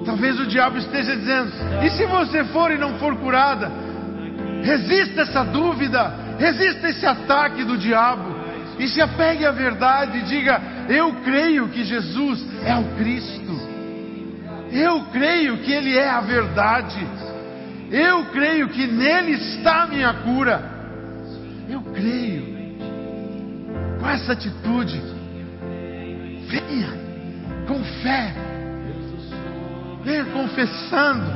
Talvez 0.04 0.40
o 0.40 0.46
diabo 0.46 0.78
esteja 0.78 1.16
dizendo: 1.16 1.52
e 1.84 1.90
se 1.90 2.06
você 2.06 2.44
for 2.44 2.70
e 2.70 2.78
não 2.78 2.98
for 2.98 3.16
curada? 3.16 3.70
Resista 4.62 5.22
essa 5.22 5.44
dúvida, 5.44 6.14
resista 6.38 6.88
esse 6.88 7.06
ataque 7.06 7.64
do 7.64 7.78
diabo. 7.78 8.40
E 8.78 8.88
se 8.88 9.00
apegue 9.00 9.44
à 9.44 9.50
verdade 9.50 10.18
e 10.18 10.22
diga: 10.22 10.60
Eu 10.88 11.12
creio 11.22 11.68
que 11.68 11.84
Jesus 11.84 12.46
é 12.64 12.74
o 12.76 12.84
Cristo, 12.96 13.60
eu 14.72 15.04
creio 15.12 15.58
que 15.58 15.70
Ele 15.70 15.96
é 15.96 16.08
a 16.08 16.20
verdade, 16.20 17.06
eu 17.90 18.24
creio 18.26 18.68
que 18.68 18.86
nele 18.86 19.32
está 19.32 19.82
a 19.82 19.86
minha 19.86 20.14
cura, 20.14 20.69
eu 21.72 21.82
creio 21.82 22.60
com 23.98 24.08
essa 24.08 24.32
atitude. 24.32 25.00
Venha 26.48 26.88
com 27.66 27.84
fé. 28.02 28.34
Venha 30.02 30.24
confessando, 30.24 31.26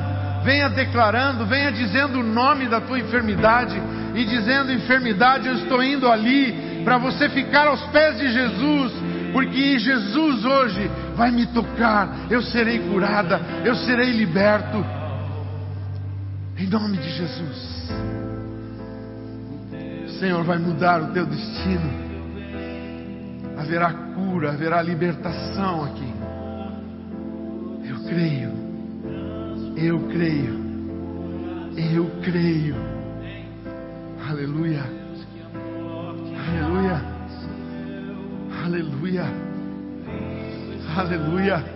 venha 0.43 0.67
declarando, 0.69 1.45
venha 1.45 1.71
dizendo 1.71 2.19
o 2.19 2.23
nome 2.23 2.67
da 2.67 2.81
tua 2.81 2.99
enfermidade 2.99 3.79
e 4.15 4.25
dizendo: 4.25 4.71
enfermidade, 4.71 5.47
eu 5.47 5.55
estou 5.55 5.83
indo 5.83 6.09
ali 6.09 6.81
para 6.83 6.97
você 6.97 7.29
ficar 7.29 7.67
aos 7.67 7.81
pés 7.87 8.17
de 8.17 8.31
Jesus, 8.31 8.91
porque 9.31 9.77
Jesus 9.77 10.43
hoje 10.43 10.89
vai 11.15 11.31
me 11.31 11.45
tocar, 11.47 12.27
eu 12.29 12.41
serei 12.41 12.79
curada, 12.79 13.39
eu 13.63 13.75
serei 13.75 14.11
liberto. 14.11 14.83
Em 16.57 16.67
nome 16.67 16.97
de 16.97 17.09
Jesus. 17.11 18.24
Senhor 20.19 20.43
vai 20.43 20.57
mudar 20.57 21.01
o 21.01 21.13
teu 21.13 21.25
destino 21.25 22.05
haverá 23.57 23.91
cura, 24.13 24.51
haverá 24.51 24.81
libertação 24.81 25.85
aqui. 25.85 26.13
Eu 27.89 28.03
creio, 28.07 28.51
eu 29.75 29.99
creio, 30.09 30.59
eu 31.75 32.11
creio. 32.21 32.75
Aleluia, 34.29 34.83
aleluia, 36.47 37.01
aleluia, 38.63 39.25
aleluia, 40.95 41.75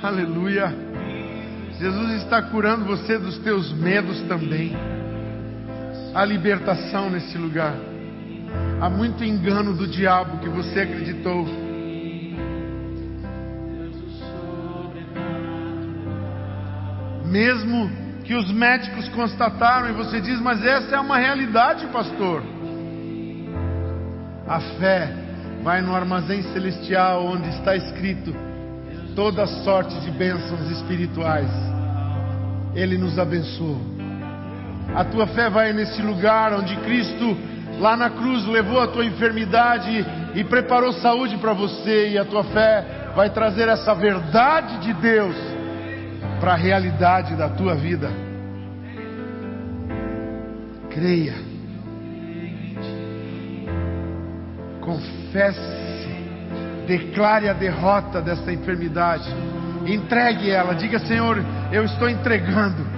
Aleluia. 0.00 0.72
Jesus 1.76 2.22
está 2.22 2.40
curando 2.40 2.84
você 2.84 3.18
dos 3.18 3.36
teus 3.38 3.72
medos 3.72 4.20
também. 4.28 4.76
Há 6.14 6.24
libertação 6.24 7.10
nesse 7.10 7.36
lugar. 7.36 7.74
Há 8.80 8.88
muito 8.88 9.24
engano 9.24 9.74
do 9.74 9.86
diabo 9.86 10.38
que 10.38 10.48
você 10.48 10.80
acreditou. 10.80 11.46
Mesmo 17.26 17.90
que 18.24 18.34
os 18.34 18.50
médicos 18.50 19.08
constataram 19.10 19.90
e 19.90 19.92
você 19.92 20.20
diz, 20.20 20.40
mas 20.40 20.64
essa 20.64 20.96
é 20.96 21.00
uma 21.00 21.18
realidade, 21.18 21.86
pastor. 21.88 22.42
A 24.46 24.60
fé 24.78 25.12
vai 25.62 25.82
no 25.82 25.94
armazém 25.94 26.42
celestial 26.54 27.26
onde 27.26 27.48
está 27.50 27.76
escrito 27.76 28.34
toda 29.14 29.46
sorte 29.46 30.00
de 30.00 30.10
bênçãos 30.12 30.70
espirituais. 30.70 31.50
Ele 32.74 32.96
nos 32.96 33.18
abençoou. 33.18 33.97
A 34.94 35.04
tua 35.04 35.26
fé 35.26 35.48
vai 35.50 35.72
nesse 35.72 36.00
lugar 36.02 36.52
onde 36.52 36.76
Cristo, 36.78 37.36
lá 37.78 37.96
na 37.96 38.10
cruz, 38.10 38.46
levou 38.46 38.80
a 38.80 38.88
tua 38.88 39.04
enfermidade 39.04 40.04
e 40.34 40.44
preparou 40.44 40.92
saúde 40.92 41.36
para 41.38 41.52
você, 41.52 42.10
e 42.10 42.18
a 42.18 42.24
tua 42.24 42.44
fé 42.44 43.12
vai 43.14 43.30
trazer 43.30 43.68
essa 43.68 43.94
verdade 43.94 44.78
de 44.78 44.92
Deus 44.94 45.36
para 46.40 46.52
a 46.52 46.56
realidade 46.56 47.36
da 47.36 47.48
tua 47.48 47.74
vida. 47.74 48.10
Creia. 50.90 51.34
Confesse. 54.80 55.78
Declare 56.86 57.48
a 57.48 57.52
derrota 57.52 58.22
dessa 58.22 58.50
enfermidade. 58.50 59.28
Entregue 59.86 60.50
ela. 60.50 60.74
Diga, 60.74 60.98
Senhor, 60.98 61.36
eu 61.70 61.84
estou 61.84 62.08
entregando. 62.08 62.97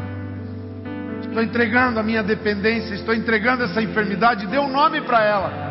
Estou 1.31 1.45
entregando 1.45 2.01
a 2.01 2.03
minha 2.03 2.25
dependência. 2.25 2.93
Estou 2.93 3.15
entregando 3.15 3.63
essa 3.63 3.81
enfermidade. 3.81 4.49
Dê 4.49 4.59
um 4.59 4.69
nome 4.69 5.01
para 5.03 5.25
ela. 5.25 5.71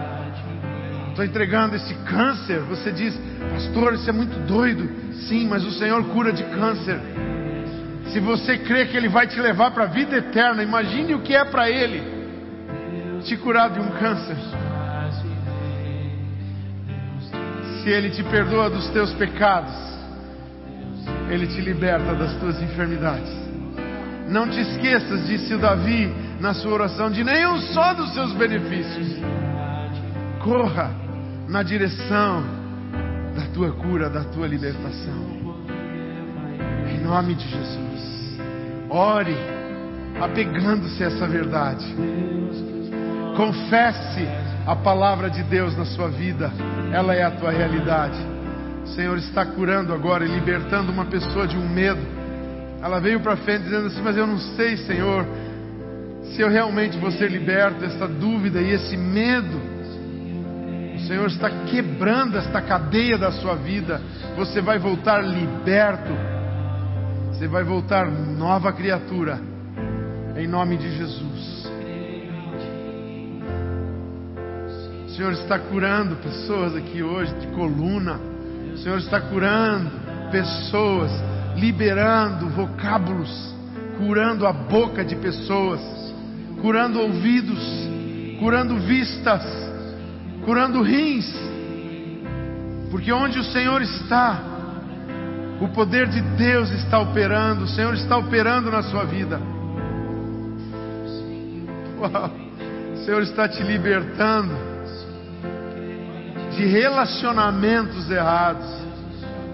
Estou 1.09 1.25
entregando 1.25 1.75
esse 1.75 1.93
câncer. 2.05 2.61
Você 2.61 2.93
diz, 2.93 3.13
pastor, 3.51 3.93
isso 3.93 4.09
é 4.09 4.13
muito 4.13 4.39
doido. 4.47 4.89
Sim, 5.27 5.49
mas 5.49 5.65
o 5.65 5.71
Senhor 5.71 6.01
cura 6.05 6.31
de 6.31 6.43
câncer. 6.45 6.97
Se 8.13 8.21
você 8.21 8.57
crê 8.57 8.85
que 8.85 8.95
Ele 8.95 9.09
vai 9.09 9.27
te 9.27 9.39
levar 9.39 9.71
para 9.71 9.83
a 9.83 9.87
vida 9.87 10.15
eterna, 10.15 10.63
imagine 10.63 11.13
o 11.13 11.19
que 11.19 11.35
é 11.35 11.43
para 11.43 11.69
Ele 11.69 12.01
te 13.25 13.35
curar 13.35 13.69
de 13.69 13.81
um 13.81 13.91
câncer. 13.91 14.37
Se 17.83 17.89
Ele 17.89 18.09
te 18.11 18.23
perdoa 18.23 18.69
dos 18.69 18.87
teus 18.91 19.13
pecados, 19.15 19.73
Ele 21.29 21.47
te 21.47 21.59
liberta 21.59 22.15
das 22.15 22.33
tuas 22.39 22.61
enfermidades. 22.61 23.48
Não 24.29 24.47
te 24.47 24.59
esqueças, 24.61 25.25
disse 25.25 25.57
Davi 25.57 26.13
na 26.39 26.53
sua 26.53 26.73
oração, 26.73 27.09
de 27.09 27.23
nenhum 27.23 27.57
só 27.59 27.93
dos 27.95 28.13
seus 28.13 28.31
benefícios. 28.33 29.17
Corra 30.43 30.91
na 31.47 31.63
direção 31.63 32.43
da 33.35 33.45
tua 33.53 33.71
cura, 33.71 34.09
da 34.09 34.23
tua 34.25 34.47
libertação. 34.47 35.39
Em 36.93 36.99
nome 37.03 37.33
de 37.33 37.47
Jesus. 37.49 38.39
Ore 38.89 39.35
apegando-se 40.21 41.03
a 41.03 41.07
essa 41.07 41.27
verdade. 41.27 41.85
Confesse 43.35 44.27
a 44.67 44.75
palavra 44.75 45.29
de 45.29 45.41
Deus 45.43 45.75
na 45.75 45.85
sua 45.85 46.09
vida. 46.09 46.51
Ela 46.91 47.15
é 47.15 47.23
a 47.23 47.31
tua 47.31 47.51
realidade. 47.51 48.19
O 48.83 48.87
Senhor 48.87 49.17
está 49.17 49.45
curando 49.45 49.93
agora 49.93 50.25
e 50.25 50.27
libertando 50.27 50.91
uma 50.91 51.05
pessoa 51.05 51.47
de 51.47 51.57
um 51.57 51.67
medo. 51.67 52.18
Ela 52.81 52.99
veio 52.99 53.19
para 53.19 53.35
frente 53.37 53.63
dizendo 53.63 53.87
assim: 53.87 54.01
Mas 54.01 54.17
eu 54.17 54.25
não 54.25 54.37
sei, 54.37 54.77
Senhor, 54.77 55.25
se 56.23 56.41
eu 56.41 56.49
realmente 56.49 56.97
vou 56.97 57.11
ser 57.11 57.29
liberto 57.29 57.79
dessa 57.79 58.07
dúvida 58.07 58.61
e 58.61 58.71
esse 58.71 58.95
medo. 58.95 59.59
O 60.95 60.99
Senhor 61.09 61.27
está 61.27 61.49
quebrando 61.65 62.37
esta 62.37 62.61
cadeia 62.61 63.17
da 63.17 63.31
sua 63.31 63.55
vida. 63.55 63.99
Você 64.37 64.61
vai 64.61 64.77
voltar 64.77 65.23
liberto. 65.23 66.13
Você 67.31 67.47
vai 67.47 67.63
voltar 67.63 68.09
nova 68.11 68.71
criatura. 68.71 69.39
Em 70.37 70.47
nome 70.47 70.77
de 70.77 70.95
Jesus. 70.95 71.69
O 75.05 75.09
Senhor 75.09 75.31
está 75.33 75.57
curando 75.57 76.15
pessoas 76.17 76.75
aqui 76.75 77.01
hoje 77.01 77.33
de 77.35 77.47
coluna. 77.47 78.19
O 78.73 78.77
Senhor 78.77 78.99
está 78.99 79.19
curando 79.19 79.89
pessoas, 80.31 81.11
liberando 81.59 82.49
vocábulos, 82.49 83.55
curando 83.97 84.47
a 84.47 84.53
boca 84.53 85.03
de 85.03 85.15
pessoas, 85.15 85.81
curando 86.61 86.99
ouvidos, 86.99 87.59
curando 88.39 88.75
vistas, 88.77 89.43
curando 90.45 90.81
rins. 90.81 91.31
Porque 92.89 93.11
onde 93.11 93.39
o 93.39 93.43
Senhor 93.43 93.81
está, 93.81 94.41
o 95.61 95.67
poder 95.69 96.07
de 96.07 96.21
Deus 96.21 96.71
está 96.71 96.99
operando, 96.99 97.65
o 97.65 97.67
Senhor 97.67 97.93
está 97.93 98.17
operando 98.17 98.71
na 98.71 98.81
sua 98.81 99.03
vida. 99.03 99.39
Uau. 101.99 102.31
O 102.93 102.97
Senhor 103.05 103.21
está 103.23 103.47
te 103.47 103.63
libertando 103.63 104.53
de 106.55 106.65
relacionamentos 106.65 108.09
errados, 108.11 108.67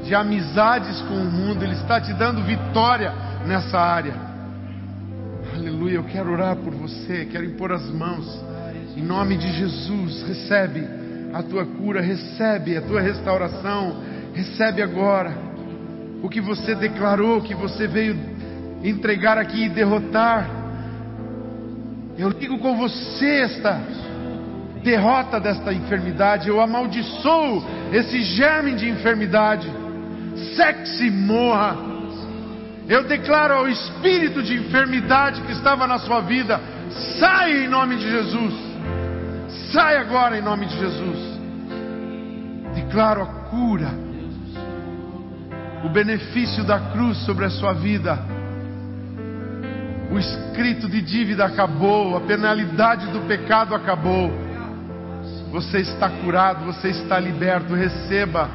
de 0.05 0.13
amizades 0.13 1.01
com 1.01 1.15
o 1.15 1.25
mundo, 1.25 1.63
Ele 1.63 1.73
está 1.73 1.99
te 1.99 2.13
dando 2.13 2.43
vitória 2.43 3.11
nessa 3.45 3.79
área. 3.79 4.13
Aleluia, 5.53 5.95
eu 5.95 6.03
quero 6.03 6.31
orar 6.31 6.55
por 6.57 6.73
você, 6.73 7.25
quero 7.25 7.43
impor 7.43 7.71
as 7.71 7.89
mãos, 7.91 8.43
em 8.95 9.01
nome 9.01 9.35
de 9.37 9.51
Jesus, 9.51 10.23
recebe 10.27 10.87
a 11.33 11.41
tua 11.41 11.65
cura, 11.65 12.01
recebe 12.01 12.77
a 12.77 12.81
tua 12.81 13.01
restauração, 13.01 14.03
recebe 14.33 14.81
agora 14.81 15.33
o 16.21 16.29
que 16.29 16.39
você 16.39 16.75
declarou, 16.75 17.41
que 17.41 17.55
você 17.55 17.87
veio 17.87 18.15
entregar 18.83 19.37
aqui 19.37 19.65
e 19.65 19.69
derrotar. 19.69 20.47
Eu 22.17 22.31
digo 22.31 22.59
com 22.59 22.77
você 22.77 23.41
esta 23.41 23.81
derrota 24.83 25.39
desta 25.39 25.73
enfermidade, 25.73 26.47
eu 26.47 26.61
amaldiçoo 26.61 27.65
esse 27.91 28.21
germe 28.21 28.75
de 28.75 28.87
enfermidade. 28.87 29.84
Sexe 30.55 31.09
morra. 31.09 31.77
Eu 32.87 33.03
declaro 33.03 33.53
ao 33.55 33.67
espírito 33.67 34.43
de 34.43 34.55
enfermidade 34.55 35.41
que 35.41 35.51
estava 35.51 35.87
na 35.87 35.97
sua 35.97 36.21
vida, 36.21 36.59
sai 37.19 37.65
em 37.65 37.67
nome 37.67 37.95
de 37.95 38.09
Jesus. 38.09 38.53
Sai 39.71 39.97
agora 39.97 40.37
em 40.37 40.41
nome 40.41 40.65
de 40.67 40.77
Jesus. 40.77 41.35
Declaro 42.75 43.23
a 43.23 43.25
cura, 43.49 43.89
o 45.83 45.89
benefício 45.89 46.63
da 46.63 46.79
cruz 46.91 47.17
sobre 47.25 47.45
a 47.45 47.49
sua 47.49 47.73
vida. 47.73 48.19
O 50.11 50.19
escrito 50.19 50.87
de 50.87 51.01
dívida 51.01 51.45
acabou, 51.45 52.15
a 52.15 52.21
penalidade 52.21 53.07
do 53.07 53.21
pecado 53.21 53.73
acabou. 53.73 54.31
Você 55.51 55.79
está 55.79 56.09
curado, 56.09 56.65
você 56.65 56.89
está 56.89 57.19
liberto. 57.19 57.73
Receba 57.73 58.49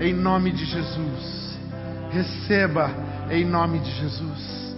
em 0.00 0.12
nome 0.12 0.52
de 0.52 0.64
Jesus. 0.64 1.58
Receba 2.10 2.90
em 3.30 3.44
nome 3.44 3.78
de 3.80 3.90
Jesus. 3.92 4.76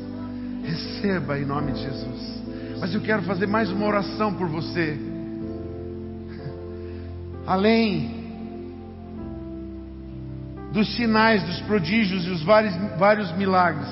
Receba 0.64 1.38
em 1.38 1.44
nome 1.44 1.72
de 1.72 1.82
Jesus. 1.82 2.42
Mas 2.80 2.94
eu 2.94 3.00
quero 3.00 3.22
fazer 3.22 3.46
mais 3.46 3.70
uma 3.70 3.86
oração 3.86 4.34
por 4.34 4.48
você. 4.48 4.98
Além 7.46 8.18
dos 10.72 10.94
sinais, 10.96 11.42
dos 11.42 11.60
prodígios 11.62 12.26
e 12.26 12.30
os 12.30 12.42
vários, 12.42 12.74
vários 12.98 13.32
milagres, 13.36 13.88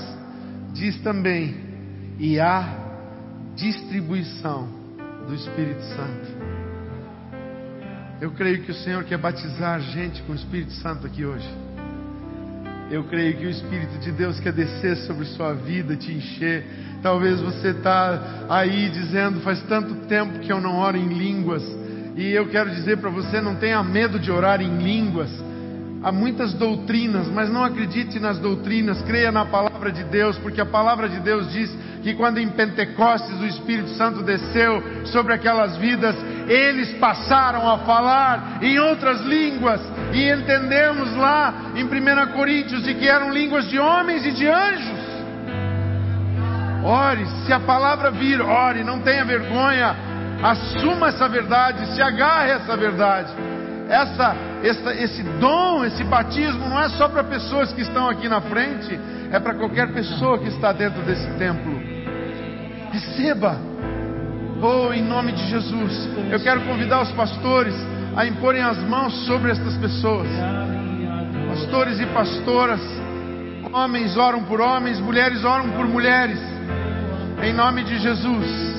diz 0.72 0.98
também, 1.00 1.56
e 2.18 2.38
há 2.38 2.68
distribuição 3.54 4.68
do 5.26 5.34
Espírito 5.34 5.82
Santo. 5.82 6.35
Eu 8.18 8.30
creio 8.30 8.62
que 8.62 8.70
o 8.70 8.74
Senhor 8.74 9.04
quer 9.04 9.18
batizar 9.18 9.74
a 9.74 9.78
gente 9.78 10.22
com 10.22 10.32
o 10.32 10.34
Espírito 10.34 10.72
Santo 10.74 11.06
aqui 11.06 11.24
hoje. 11.24 11.48
Eu 12.90 13.04
creio 13.04 13.36
que 13.36 13.44
o 13.44 13.50
Espírito 13.50 13.98
de 13.98 14.10
Deus 14.10 14.40
quer 14.40 14.52
descer 14.52 14.96
sobre 14.98 15.26
sua 15.26 15.52
vida, 15.52 15.96
te 15.96 16.12
encher. 16.12 16.64
Talvez 17.02 17.40
você 17.40 17.70
está 17.70 18.46
aí 18.48 18.88
dizendo, 18.88 19.40
faz 19.40 19.60
tanto 19.64 20.06
tempo 20.06 20.38
que 20.38 20.50
eu 20.50 20.60
não 20.60 20.76
oro 20.76 20.96
em 20.96 21.08
línguas. 21.08 21.62
E 22.16 22.30
eu 22.30 22.48
quero 22.48 22.70
dizer 22.70 22.96
para 22.96 23.10
você, 23.10 23.38
não 23.40 23.56
tenha 23.56 23.82
medo 23.82 24.18
de 24.18 24.30
orar 24.30 24.62
em 24.62 24.78
línguas. 24.78 25.30
Há 26.02 26.12
muitas 26.12 26.52
doutrinas, 26.52 27.26
mas 27.28 27.50
não 27.50 27.64
acredite 27.64 28.20
nas 28.20 28.38
doutrinas, 28.38 29.02
creia 29.02 29.32
na 29.32 29.44
palavra 29.44 29.90
de 29.90 30.04
Deus, 30.04 30.38
porque 30.38 30.60
a 30.60 30.66
palavra 30.66 31.08
de 31.08 31.18
Deus 31.20 31.50
diz 31.50 31.70
que 32.02 32.14
quando 32.14 32.38
em 32.38 32.48
Pentecostes 32.48 33.40
o 33.40 33.46
Espírito 33.46 33.88
Santo 33.90 34.22
desceu 34.22 34.82
sobre 35.06 35.32
aquelas 35.32 35.76
vidas, 35.78 36.14
eles 36.48 36.92
passaram 36.98 37.68
a 37.68 37.78
falar 37.78 38.58
em 38.62 38.78
outras 38.78 39.22
línguas, 39.22 39.80
e 40.12 40.30
entendemos 40.30 41.16
lá 41.16 41.72
em 41.74 41.82
1 41.82 42.32
Coríntios 42.34 42.84
de 42.84 42.94
que 42.94 43.08
eram 43.08 43.32
línguas 43.32 43.68
de 43.68 43.78
homens 43.78 44.24
e 44.24 44.30
de 44.30 44.46
anjos. 44.46 45.06
Ore, 46.84 47.26
se 47.44 47.52
a 47.52 47.58
palavra 47.58 48.12
vir, 48.12 48.40
ore, 48.40 48.84
não 48.84 49.00
tenha 49.00 49.24
vergonha, 49.24 49.96
assuma 50.40 51.08
essa 51.08 51.28
verdade, 51.28 51.84
se 51.94 52.00
agarre 52.00 52.52
a 52.52 52.54
essa 52.54 52.76
verdade. 52.76 53.32
Essa, 53.88 54.36
essa, 54.64 54.94
esse 54.94 55.22
dom, 55.38 55.84
esse 55.84 56.02
batismo 56.04 56.68
não 56.68 56.80
é 56.80 56.88
só 56.90 57.08
para 57.08 57.22
pessoas 57.22 57.72
que 57.72 57.82
estão 57.82 58.08
aqui 58.08 58.28
na 58.28 58.40
frente, 58.40 58.98
é 59.30 59.38
para 59.38 59.54
qualquer 59.54 59.92
pessoa 59.92 60.38
que 60.38 60.48
está 60.48 60.72
dentro 60.72 61.02
desse 61.02 61.28
templo. 61.38 61.80
Receba. 62.92 63.56
Oh, 64.60 64.92
em 64.92 65.02
nome 65.02 65.32
de 65.32 65.46
Jesus. 65.48 66.08
Eu 66.30 66.40
quero 66.40 66.62
convidar 66.62 67.02
os 67.02 67.12
pastores 67.12 67.74
a 68.16 68.26
imporem 68.26 68.62
as 68.62 68.78
mãos 68.78 69.14
sobre 69.26 69.52
estas 69.52 69.76
pessoas. 69.76 70.28
Pastores 71.48 72.00
e 72.00 72.06
pastoras, 72.06 72.80
homens 73.72 74.16
oram 74.16 74.42
por 74.44 74.60
homens, 74.60 74.98
mulheres 74.98 75.44
oram 75.44 75.70
por 75.70 75.86
mulheres. 75.86 76.40
Em 77.42 77.52
nome 77.52 77.84
de 77.84 77.98
Jesus. 77.98 78.75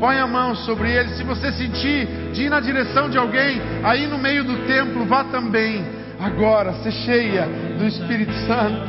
Põe 0.00 0.18
a 0.18 0.26
mão 0.26 0.54
sobre 0.54 0.90
eles. 0.90 1.18
Se 1.18 1.22
você 1.22 1.52
sentir 1.52 2.06
de 2.32 2.44
ir 2.44 2.48
na 2.48 2.58
direção 2.58 3.10
de 3.10 3.18
alguém, 3.18 3.60
aí 3.84 4.06
no 4.06 4.16
meio 4.16 4.42
do 4.42 4.66
templo, 4.66 5.04
vá 5.04 5.24
também. 5.24 5.84
Agora, 6.18 6.72
ser 6.82 6.90
cheia 6.90 7.46
do 7.78 7.86
Espírito 7.86 8.32
Santo. 8.46 8.88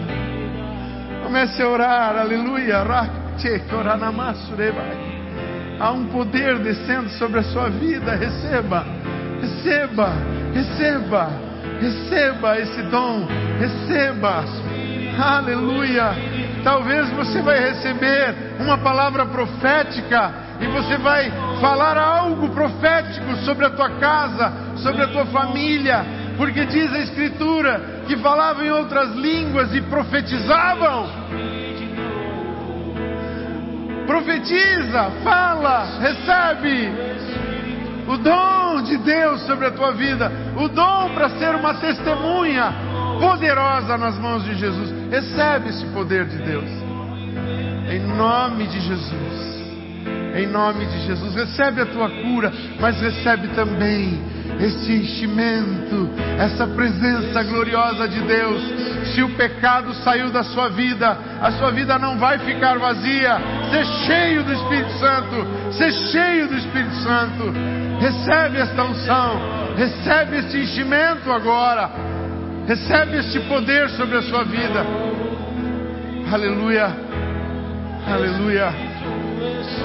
Comece 1.21 1.61
a 1.61 1.67
orar, 1.67 2.17
aleluia. 2.17 2.77
Há 5.79 5.91
um 5.91 6.05
poder 6.07 6.59
descendo 6.59 7.09
sobre 7.11 7.39
a 7.39 7.43
sua 7.43 7.69
vida. 7.69 8.15
Receba, 8.15 8.85
receba, 9.41 10.13
receba, 10.53 11.29
receba 11.81 12.59
esse 12.59 12.81
dom. 12.83 13.27
Receba, 13.59 14.45
aleluia. 15.19 16.11
Talvez 16.63 17.09
você 17.11 17.41
vai 17.41 17.59
receber 17.59 18.35
uma 18.59 18.77
palavra 18.77 19.25
profética 19.25 20.50
e 20.61 20.67
você 20.67 20.97
vai 20.97 21.31
falar 21.59 21.97
algo 21.97 22.49
profético 22.49 23.35
sobre 23.37 23.65
a 23.65 23.71
tua 23.71 23.89
casa, 23.97 24.53
sobre 24.77 25.01
a 25.01 25.07
tua 25.07 25.25
família, 25.25 26.05
porque 26.37 26.65
diz 26.65 26.93
a 26.93 26.99
Escritura 26.99 28.03
que 28.07 28.15
falavam 28.17 28.63
em 28.63 28.71
outras 28.71 29.15
línguas 29.15 29.73
e 29.73 29.81
profetizavam. 29.81 31.09
Profetiza, 34.05 35.11
fala, 35.23 35.99
recebe 35.99 36.91
o 38.07 38.17
dom 38.17 38.83
de 38.83 38.97
Deus 38.97 39.41
sobre 39.47 39.67
a 39.67 39.71
tua 39.71 39.93
vida, 39.93 40.31
o 40.57 40.67
dom 40.67 41.09
para 41.15 41.29
ser 41.39 41.55
uma 41.55 41.73
testemunha 41.75 42.73
poderosa 43.19 43.97
nas 43.97 44.17
mãos 44.19 44.43
de 44.43 44.55
Jesus. 44.55 44.93
Recebe 45.09 45.69
esse 45.69 45.85
poder 45.87 46.25
de 46.25 46.37
Deus, 46.37 46.69
em 47.89 47.99
nome 48.15 48.67
de 48.67 48.79
Jesus. 48.79 49.60
Em 50.33 50.47
nome 50.47 50.85
de 50.85 51.05
Jesus, 51.05 51.35
recebe 51.35 51.81
a 51.81 51.85
tua 51.85 52.09
cura, 52.09 52.51
mas 52.79 52.99
recebe 53.01 53.49
também 53.49 54.19
este 54.59 54.93
enchimento, 54.93 56.09
essa 56.37 56.67
presença 56.67 57.43
gloriosa 57.43 58.07
de 58.07 58.21
Deus. 58.21 58.61
Se 59.13 59.21
o 59.23 59.29
pecado 59.35 59.93
saiu 59.95 60.29
da 60.29 60.43
sua 60.43 60.69
vida, 60.69 61.17
a 61.41 61.51
sua 61.53 61.71
vida 61.71 61.97
não 61.97 62.17
vai 62.17 62.37
ficar 62.39 62.77
vazia. 62.77 63.37
Ser 63.71 63.85
cheio 64.05 64.43
do 64.43 64.53
Espírito 64.53 64.91
Santo, 64.99 65.73
ser 65.73 65.91
cheio 65.91 66.47
do 66.47 66.57
Espírito 66.57 66.95
Santo. 66.95 67.53
Recebe 67.99 68.57
esta 68.57 68.83
unção, 68.83 69.41
recebe 69.75 70.37
este 70.37 70.57
enchimento 70.57 71.31
agora, 71.31 71.91
recebe 72.67 73.17
este 73.17 73.39
poder 73.41 73.89
sobre 73.89 74.17
a 74.17 74.21
sua 74.21 74.43
vida. 74.43 74.85
Aleluia, 76.31 76.95
aleluia. 78.07 78.90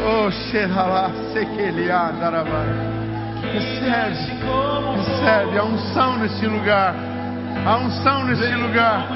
Oh, 0.04 0.30
Xeralá, 0.30 1.10
Sequeliá, 1.32 2.12
Darabai. 2.20 2.96
Recebe, 3.52 4.16
recebe 4.96 5.58
a 5.58 5.64
unção 5.64 6.18
nesse 6.18 6.46
lugar. 6.46 6.94
A 7.64 7.76
unção 7.78 8.24
nesse 8.24 8.54
lugar. 8.54 9.08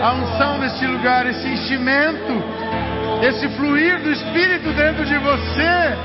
A 0.00 0.12
unção 0.14 0.58
nesse 0.58 0.86
lugar, 0.86 1.26
esse 1.26 1.48
enchimento, 1.48 2.42
esse 3.22 3.48
fluir 3.56 4.00
do 4.02 4.10
Espírito 4.10 4.72
dentro 4.72 5.04
de 5.04 5.18
você. 5.18 5.96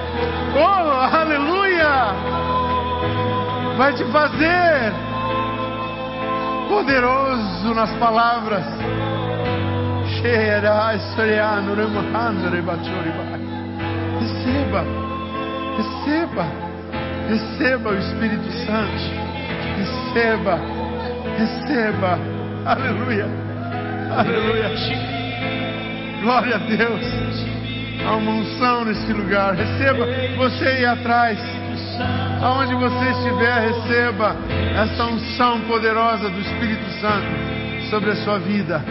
Oh, 0.56 1.16
aleluia! 1.16 2.14
Vai 3.78 3.93
te 3.93 4.04
fazer 4.06 4.93
poderoso 6.70 7.74
nas 7.74 7.91
palavras. 7.97 8.64
Receba, 14.24 14.86
receba. 15.76 16.45
Receba 17.28 17.89
o 17.89 17.97
Espírito 17.97 18.49
Santo. 18.65 19.03
Receba. 19.76 20.59
Receba. 21.38 22.19
Aleluia. 22.65 23.28
Aleluia. 24.15 24.71
Glória 26.21 26.55
a 26.55 26.59
Deus. 26.59 27.03
Há 28.07 28.15
uma 28.15 28.32
unção 28.32 28.86
nesse 28.86 29.11
lugar. 29.11 29.55
Receba. 29.55 30.05
Você 30.38 30.67
aí 30.67 30.86
atrás. 30.86 31.38
Aonde 32.41 32.76
você 32.76 33.09
estiver, 33.09 33.59
receba 33.59 34.38
essa 34.74 35.03
unção 35.05 35.59
poderosa 35.61 36.30
do 36.30 36.39
Espírito 36.39 36.89
Santo 37.01 37.89
sobre 37.89 38.11
a 38.11 38.15
sua 38.24 38.39
vida. 38.39 38.82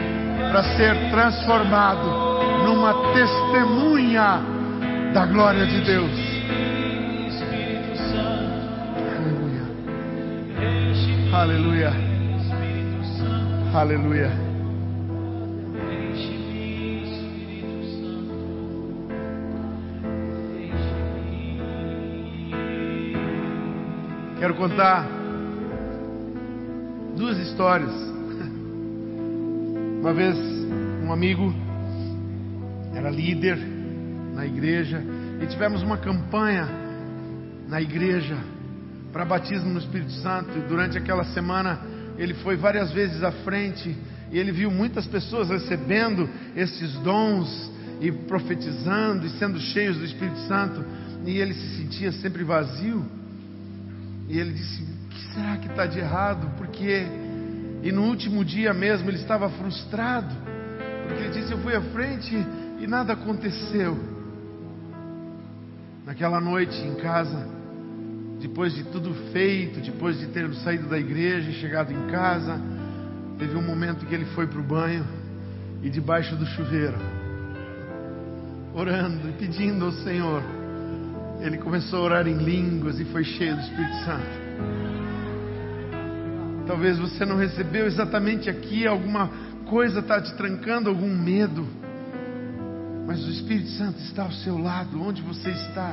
Para 0.51 0.63
ser 0.77 0.95
transformado 1.11 2.07
numa 2.65 3.15
testemunha 3.15 4.52
da 5.13 5.27
glória 5.27 5.67
de 5.67 5.81
Deus. 5.83 6.11
Aleluia. 11.35 11.93
Aleluia. 13.75 14.31
Quero 24.39 24.55
contar 24.55 25.07
duas 27.17 27.37
histórias. 27.39 27.93
Uma 30.01 30.13
vez, 30.15 30.37
um 31.05 31.13
amigo 31.13 31.55
era 32.95 33.11
líder 33.11 33.82
na 34.33 34.47
igreja 34.47 35.03
e 35.41 35.47
tivemos 35.47 35.83
uma 35.83 35.99
campanha 35.99 36.69
na 37.69 37.81
igreja 37.81 38.37
para 39.13 39.25
batismo 39.25 39.71
no 39.71 39.79
Espírito 39.79 40.13
Santo. 40.13 40.57
E 40.59 40.63
durante 40.63 40.97
aquela 40.97 41.25
semana, 41.25 41.81
ele 42.17 42.35
foi 42.35 42.57
várias 42.57 42.91
vezes 42.93 43.23
à 43.23 43.31
frente 43.31 43.97
e 44.31 44.39
ele 44.39 44.53
viu 44.53 44.71
muitas 44.71 45.07
pessoas 45.07 45.51
recebendo 45.51 46.29
esses 46.57 46.95
dons 46.99 47.71
e 48.01 48.11
profetizando 48.11 49.27
e 49.27 49.31
sendo 49.31 49.61
cheios 49.61 49.97
do 49.99 50.05
Espírito 50.05 50.39
Santo. 50.49 50.85
E 51.25 51.39
ele 51.39 51.55
se 51.55 51.77
sentia 51.77 52.11
sempre 52.13 52.43
vazio. 52.43 53.05
E 54.29 54.39
ele 54.39 54.53
disse: 54.53 54.83
O 54.83 55.09
que 55.09 55.35
será 55.35 55.57
que 55.57 55.69
está 55.69 55.87
de 55.87 55.99
errado? 55.99 56.57
Porque. 56.57 57.07
E 57.83 57.91
no 57.91 58.05
último 58.05 58.45
dia 58.45 58.73
mesmo 58.73 59.11
ele 59.11 59.19
estava 59.19 59.51
frustrado. 59.51 60.35
Porque 61.07 61.23
ele 61.23 61.31
disse: 61.31 61.53
Eu 61.53 61.59
fui 61.59 61.75
à 61.75 61.81
frente 61.81 62.35
e 62.81 62.87
nada 62.87 63.13
aconteceu. 63.13 64.12
Naquela 66.05 66.41
noite 66.41 66.77
em 66.85 66.97
casa, 66.97 67.47
depois 68.41 68.75
de 68.75 68.83
tudo 68.85 69.15
feito, 69.33 69.81
depois 69.81 70.19
de 70.19 70.27
ter 70.27 70.53
saído 70.57 70.89
da 70.89 70.99
igreja 70.99 71.49
e 71.49 71.55
chegado 71.55 71.93
em 71.93 72.11
casa, 72.11 72.61
teve 73.39 73.57
um 73.57 73.63
momento 73.63 74.05
que 74.07 74.15
ele 74.15 74.25
foi 74.35 74.49
para 74.49 74.59
o 74.59 74.63
banho 74.65 75.05
e 75.81 75.89
debaixo 75.89 76.35
do 76.35 76.45
chuveiro, 76.45 76.97
orando 78.75 79.29
e 79.29 79.33
pedindo 79.33 79.85
ao 79.85 79.93
Senhor, 79.93 80.43
ele 81.41 81.59
começou 81.59 82.01
a 82.01 82.03
orar 82.03 82.27
em 82.27 82.37
línguas 82.37 82.99
e 82.99 83.05
foi 83.07 83.23
cheio 83.23 83.55
do 83.55 83.63
Espírito 83.63 83.95
Santo. 84.05 84.43
Talvez 86.67 86.99
você 86.99 87.25
não 87.25 87.37
recebeu 87.37 87.87
exatamente 87.87 88.51
aqui, 88.51 88.87
alguma 88.87 89.31
coisa 89.67 90.01
está 90.01 90.21
te 90.21 90.35
trancando, 90.35 90.89
algum 90.89 91.15
medo, 91.15 91.67
mas 93.13 93.27
o 93.27 93.31
Espírito 93.31 93.69
Santo 93.73 94.01
está 94.05 94.23
ao 94.23 94.33
seu 94.33 94.57
lado, 94.57 94.99
onde 95.03 95.21
você 95.21 95.51
está 95.51 95.93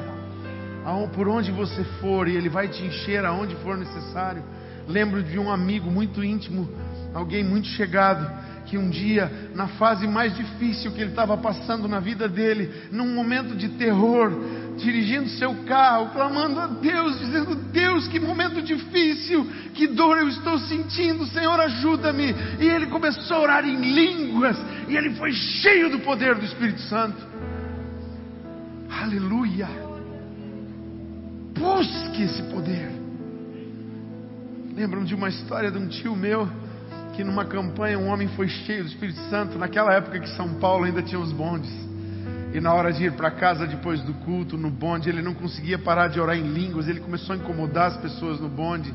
por 1.13 1.28
onde 1.28 1.51
você 1.51 1.84
for, 1.99 2.30
e 2.30 2.38
Ele 2.38 2.47
vai 2.47 2.70
te 2.70 2.82
encher 2.82 3.26
aonde 3.26 3.55
for 3.57 3.78
necessário. 3.78 4.41
Lembro 4.88 5.22
de 5.22 5.38
um 5.38 5.51
amigo 5.51 5.91
muito 5.91 6.24
íntimo 6.24 6.70
alguém 7.13 7.43
muito 7.43 7.67
chegado, 7.67 8.26
que 8.65 8.78
um 8.78 8.89
dia, 8.89 9.49
na 9.53 9.67
fase 9.67 10.07
mais 10.07 10.34
difícil 10.36 10.91
que 10.91 11.01
ele 11.01 11.09
estava 11.09 11.36
passando 11.36 11.88
na 11.88 11.99
vida 11.99 12.30
dele, 12.30 12.72
num 12.91 13.13
momento 13.13 13.55
de 13.55 13.67
terror, 13.70 14.32
dirigindo 14.80 15.30
seu 15.30 15.53
carro, 15.65 16.09
clamando 16.09 16.59
a 16.59 16.67
Deus, 16.67 17.19
dizendo: 17.19 17.55
Deus, 17.55 18.07
que 18.07 18.19
momento 18.19 18.61
difícil, 18.61 19.45
que 19.73 19.88
dor 19.88 20.17
eu 20.17 20.27
estou 20.27 20.57
sentindo, 20.59 21.25
Senhor, 21.27 21.59
ajuda-me. 21.59 22.34
E 22.59 22.67
ele 22.67 22.88
começou 22.88 23.38
a 23.38 23.41
orar 23.41 23.65
em 23.65 23.75
línguas, 23.75 24.57
e 24.88 24.95
ele 24.95 25.11
foi 25.11 25.32
cheio 25.32 25.89
do 25.89 25.99
poder 25.99 26.36
do 26.36 26.45
Espírito 26.45 26.82
Santo. 26.82 27.17
Aleluia! 28.89 29.67
Busque 31.57 32.23
esse 32.23 32.43
poder. 32.43 32.89
Lembram 34.75 35.03
de 35.03 35.13
uma 35.13 35.30
história 35.30 35.69
de 35.69 35.77
um 35.77 35.88
tio 35.88 36.15
meu 36.15 36.47
que 37.15 37.23
numa 37.23 37.43
campanha 37.43 37.99
um 37.99 38.07
homem 38.07 38.30
foi 38.30 38.47
cheio 38.47 38.84
do 38.84 38.88
Espírito 38.88 39.19
Santo, 39.30 39.59
naquela 39.59 39.93
época 39.93 40.19
que 40.19 40.30
São 40.30 40.53
Paulo 40.53 40.86
ainda 40.86 41.01
tinha 41.01 41.19
os 41.19 41.34
bondes. 41.34 41.88
E 42.54 42.60
na 42.60 42.74
hora 42.74 42.91
de 42.91 43.06
ir 43.06 43.14
para 43.14 43.30
casa 43.30 43.68
depois 43.68 44.02
do 44.02 44.14
culto, 44.26 44.58
no 44.58 44.72
bonde, 44.72 45.08
ele 45.08 45.22
não 45.22 45.36
conseguia 45.36 45.78
parar 45.78 46.08
de 46.08 46.20
orar 46.20 46.36
em 46.36 46.47
línguas, 46.47 46.88
ele 46.88 47.00
começou 47.00 47.36
a 47.36 47.38
incomodar 47.38 47.88
as 47.88 47.97
pessoas 47.97 48.39
no 48.39 48.50
bonde. 48.50 48.93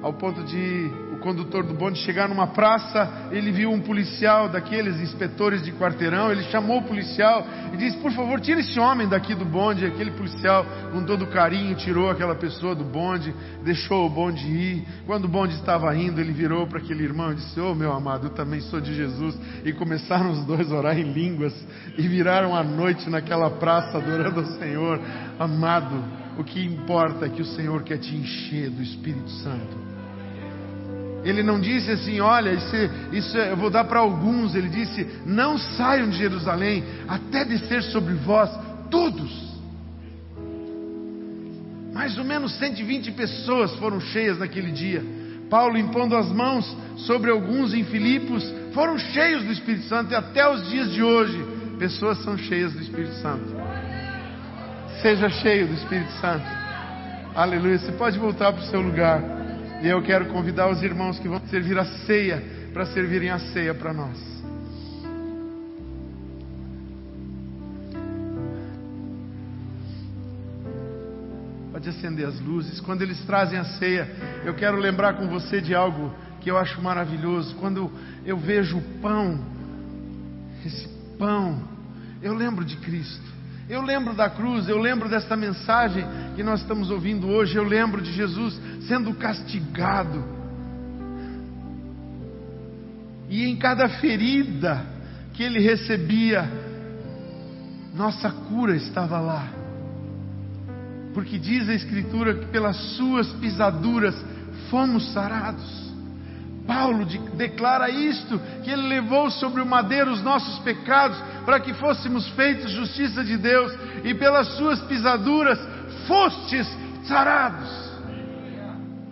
Ao 0.00 0.12
ponto 0.12 0.44
de 0.44 0.90
condutor 1.18 1.64
do 1.64 1.74
bonde 1.74 1.98
chegar 2.00 2.28
numa 2.28 2.46
praça, 2.48 3.28
ele 3.30 3.50
viu 3.50 3.70
um 3.70 3.80
policial 3.80 4.48
daqueles 4.48 5.00
inspetores 5.00 5.62
de 5.62 5.72
quarteirão, 5.72 6.30
ele 6.30 6.42
chamou 6.44 6.78
o 6.78 6.82
policial 6.82 7.46
e 7.72 7.76
disse: 7.76 7.96
Por 7.98 8.12
favor, 8.12 8.40
tira 8.40 8.60
esse 8.60 8.78
homem 8.78 9.08
daqui 9.08 9.34
do 9.34 9.44
bonde. 9.44 9.84
Aquele 9.84 10.10
policial, 10.12 10.64
com 10.92 11.04
todo 11.04 11.26
carinho, 11.26 11.74
tirou 11.76 12.10
aquela 12.10 12.34
pessoa 12.34 12.74
do 12.74 12.84
bonde, 12.84 13.34
deixou 13.64 14.06
o 14.06 14.10
bonde 14.10 14.46
ir. 14.46 14.86
Quando 15.06 15.24
o 15.24 15.28
bonde 15.28 15.54
estava 15.54 15.94
indo, 15.96 16.20
ele 16.20 16.32
virou 16.32 16.66
para 16.66 16.78
aquele 16.78 17.04
irmão 17.04 17.32
e 17.32 17.36
disse: 17.36 17.60
oh, 17.60 17.74
meu 17.74 17.92
amado, 17.92 18.26
eu 18.26 18.30
também 18.30 18.60
sou 18.60 18.80
de 18.80 18.94
Jesus. 18.94 19.38
E 19.64 19.72
começaram 19.72 20.30
os 20.30 20.44
dois 20.44 20.70
a 20.72 20.76
orar 20.76 20.98
em 20.98 21.12
línguas 21.12 21.54
e 21.96 22.06
viraram 22.06 22.54
a 22.54 22.62
noite 22.62 23.08
naquela 23.10 23.50
praça 23.50 23.98
adorando 23.98 24.40
ao 24.40 24.46
Senhor. 24.58 25.00
Amado, 25.38 26.02
o 26.38 26.44
que 26.44 26.64
importa 26.64 27.26
é 27.26 27.28
que 27.28 27.42
o 27.42 27.46
Senhor 27.46 27.82
quer 27.82 27.98
te 27.98 28.14
encher 28.14 28.70
do 28.70 28.82
Espírito 28.82 29.30
Santo. 29.30 29.97
Ele 31.24 31.42
não 31.42 31.60
disse 31.60 31.90
assim, 31.90 32.20
olha, 32.20 32.50
isso, 32.52 32.76
isso 33.12 33.36
eu 33.36 33.56
vou 33.56 33.70
dar 33.70 33.84
para 33.84 34.00
alguns. 34.00 34.54
Ele 34.54 34.68
disse, 34.68 35.06
não 35.26 35.58
saiam 35.58 36.08
de 36.08 36.16
Jerusalém 36.16 36.84
até 37.08 37.44
descer 37.44 37.82
sobre 37.84 38.14
vós 38.14 38.50
todos. 38.90 39.48
Mais 41.92 42.16
ou 42.16 42.24
menos 42.24 42.56
120 42.58 43.10
pessoas 43.12 43.74
foram 43.76 44.00
cheias 44.00 44.38
naquele 44.38 44.70
dia. 44.70 45.02
Paulo 45.50 45.76
impondo 45.76 46.16
as 46.16 46.30
mãos 46.30 46.76
sobre 46.98 47.30
alguns 47.30 47.74
em 47.74 47.84
Filipos, 47.84 48.44
foram 48.72 48.98
cheios 48.98 49.42
do 49.44 49.52
Espírito 49.52 49.86
Santo 49.86 50.12
e 50.12 50.14
até 50.14 50.48
os 50.48 50.68
dias 50.68 50.92
de 50.92 51.02
hoje, 51.02 51.42
pessoas 51.78 52.22
são 52.22 52.36
cheias 52.36 52.72
do 52.72 52.82
Espírito 52.82 53.14
Santo. 53.14 53.56
Seja 55.02 55.28
cheio 55.28 55.66
do 55.66 55.74
Espírito 55.74 56.10
Santo. 56.20 56.46
Aleluia. 57.34 57.78
Você 57.78 57.92
pode 57.92 58.18
voltar 58.18 58.52
para 58.52 58.62
o 58.62 58.66
seu 58.66 58.80
lugar. 58.80 59.37
E 59.80 59.88
eu 59.88 60.02
quero 60.02 60.26
convidar 60.26 60.68
os 60.68 60.82
irmãos 60.82 61.18
que 61.18 61.28
vão 61.28 61.40
servir 61.48 61.78
a 61.78 61.84
ceia 61.84 62.42
para 62.72 62.86
servirem 62.86 63.30
a 63.30 63.38
ceia 63.38 63.72
para 63.72 63.92
nós. 63.92 64.18
Pode 71.70 71.88
acender 71.88 72.26
as 72.26 72.40
luzes. 72.40 72.80
Quando 72.80 73.02
eles 73.02 73.24
trazem 73.24 73.56
a 73.56 73.64
ceia, 73.64 74.10
eu 74.44 74.52
quero 74.54 74.76
lembrar 74.78 75.14
com 75.14 75.28
você 75.28 75.60
de 75.60 75.74
algo 75.74 76.12
que 76.40 76.50
eu 76.50 76.58
acho 76.58 76.82
maravilhoso. 76.82 77.54
Quando 77.56 77.90
eu 78.26 78.36
vejo 78.36 78.78
o 78.78 78.82
pão, 79.00 79.38
esse 80.66 80.88
pão, 81.16 81.62
eu 82.20 82.34
lembro 82.34 82.64
de 82.64 82.76
Cristo. 82.78 83.37
Eu 83.68 83.82
lembro 83.82 84.14
da 84.14 84.30
cruz, 84.30 84.66
eu 84.66 84.78
lembro 84.78 85.10
desta 85.10 85.36
mensagem 85.36 86.04
que 86.34 86.42
nós 86.42 86.60
estamos 86.60 86.90
ouvindo 86.90 87.28
hoje, 87.28 87.56
eu 87.56 87.64
lembro 87.64 88.00
de 88.00 88.12
Jesus 88.12 88.58
sendo 88.86 89.12
castigado. 89.14 90.24
E 93.28 93.44
em 93.44 93.56
cada 93.56 93.86
ferida 94.00 94.82
que 95.34 95.42
ele 95.42 95.60
recebia, 95.60 96.50
nossa 97.94 98.30
cura 98.30 98.74
estava 98.74 99.20
lá. 99.20 99.46
Porque 101.12 101.38
diz 101.38 101.68
a 101.68 101.74
Escritura 101.74 102.34
que 102.34 102.46
pelas 102.46 102.76
suas 102.96 103.30
pisaduras 103.32 104.14
fomos 104.70 105.12
sarados. 105.12 105.87
Paulo 106.68 107.06
de, 107.06 107.18
declara 107.18 107.88
isto: 107.88 108.38
que 108.62 108.70
ele 108.70 108.86
levou 108.86 109.30
sobre 109.30 109.62
o 109.62 109.66
madeiro 109.66 110.12
os 110.12 110.22
nossos 110.22 110.58
pecados, 110.58 111.18
para 111.46 111.58
que 111.58 111.72
fôssemos 111.72 112.28
feitos 112.32 112.70
justiça 112.70 113.24
de 113.24 113.38
Deus, 113.38 113.72
e 114.04 114.12
pelas 114.12 114.46
suas 114.58 114.78
pisaduras 114.82 115.58
fostes 116.06 116.68
sarados. 117.04 117.88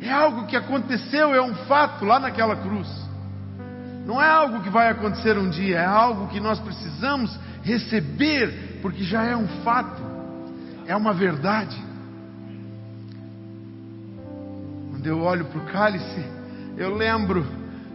É 0.03 0.13
algo 0.13 0.47
que 0.47 0.55
aconteceu, 0.55 1.35
é 1.35 1.41
um 1.41 1.55
fato 1.67 2.05
lá 2.05 2.21
naquela 2.21 2.55
cruz. 2.55 2.87
Não 4.05 4.23
é 4.23 4.29
algo 4.29 4.61
que 4.61 4.69
vai 4.69 4.91
acontecer 4.91 5.37
um 5.39 5.49
dia, 5.49 5.79
é 5.79 5.85
algo 5.85 6.29
que 6.29 6.39
nós 6.39 6.61
precisamos 6.61 7.37
receber, 7.65 8.79
porque 8.83 9.03
já 9.03 9.25
é 9.25 9.35
um 9.35 9.49
fato, 9.65 10.03
é 10.87 10.95
uma 10.95 11.15
verdade. 11.15 11.77
Quando 14.91 15.07
eu 15.07 15.23
olho 15.23 15.47
para 15.47 15.59
o 15.59 15.65
cálice, 15.73 16.37
eu 16.77 16.95
lembro 16.95 17.47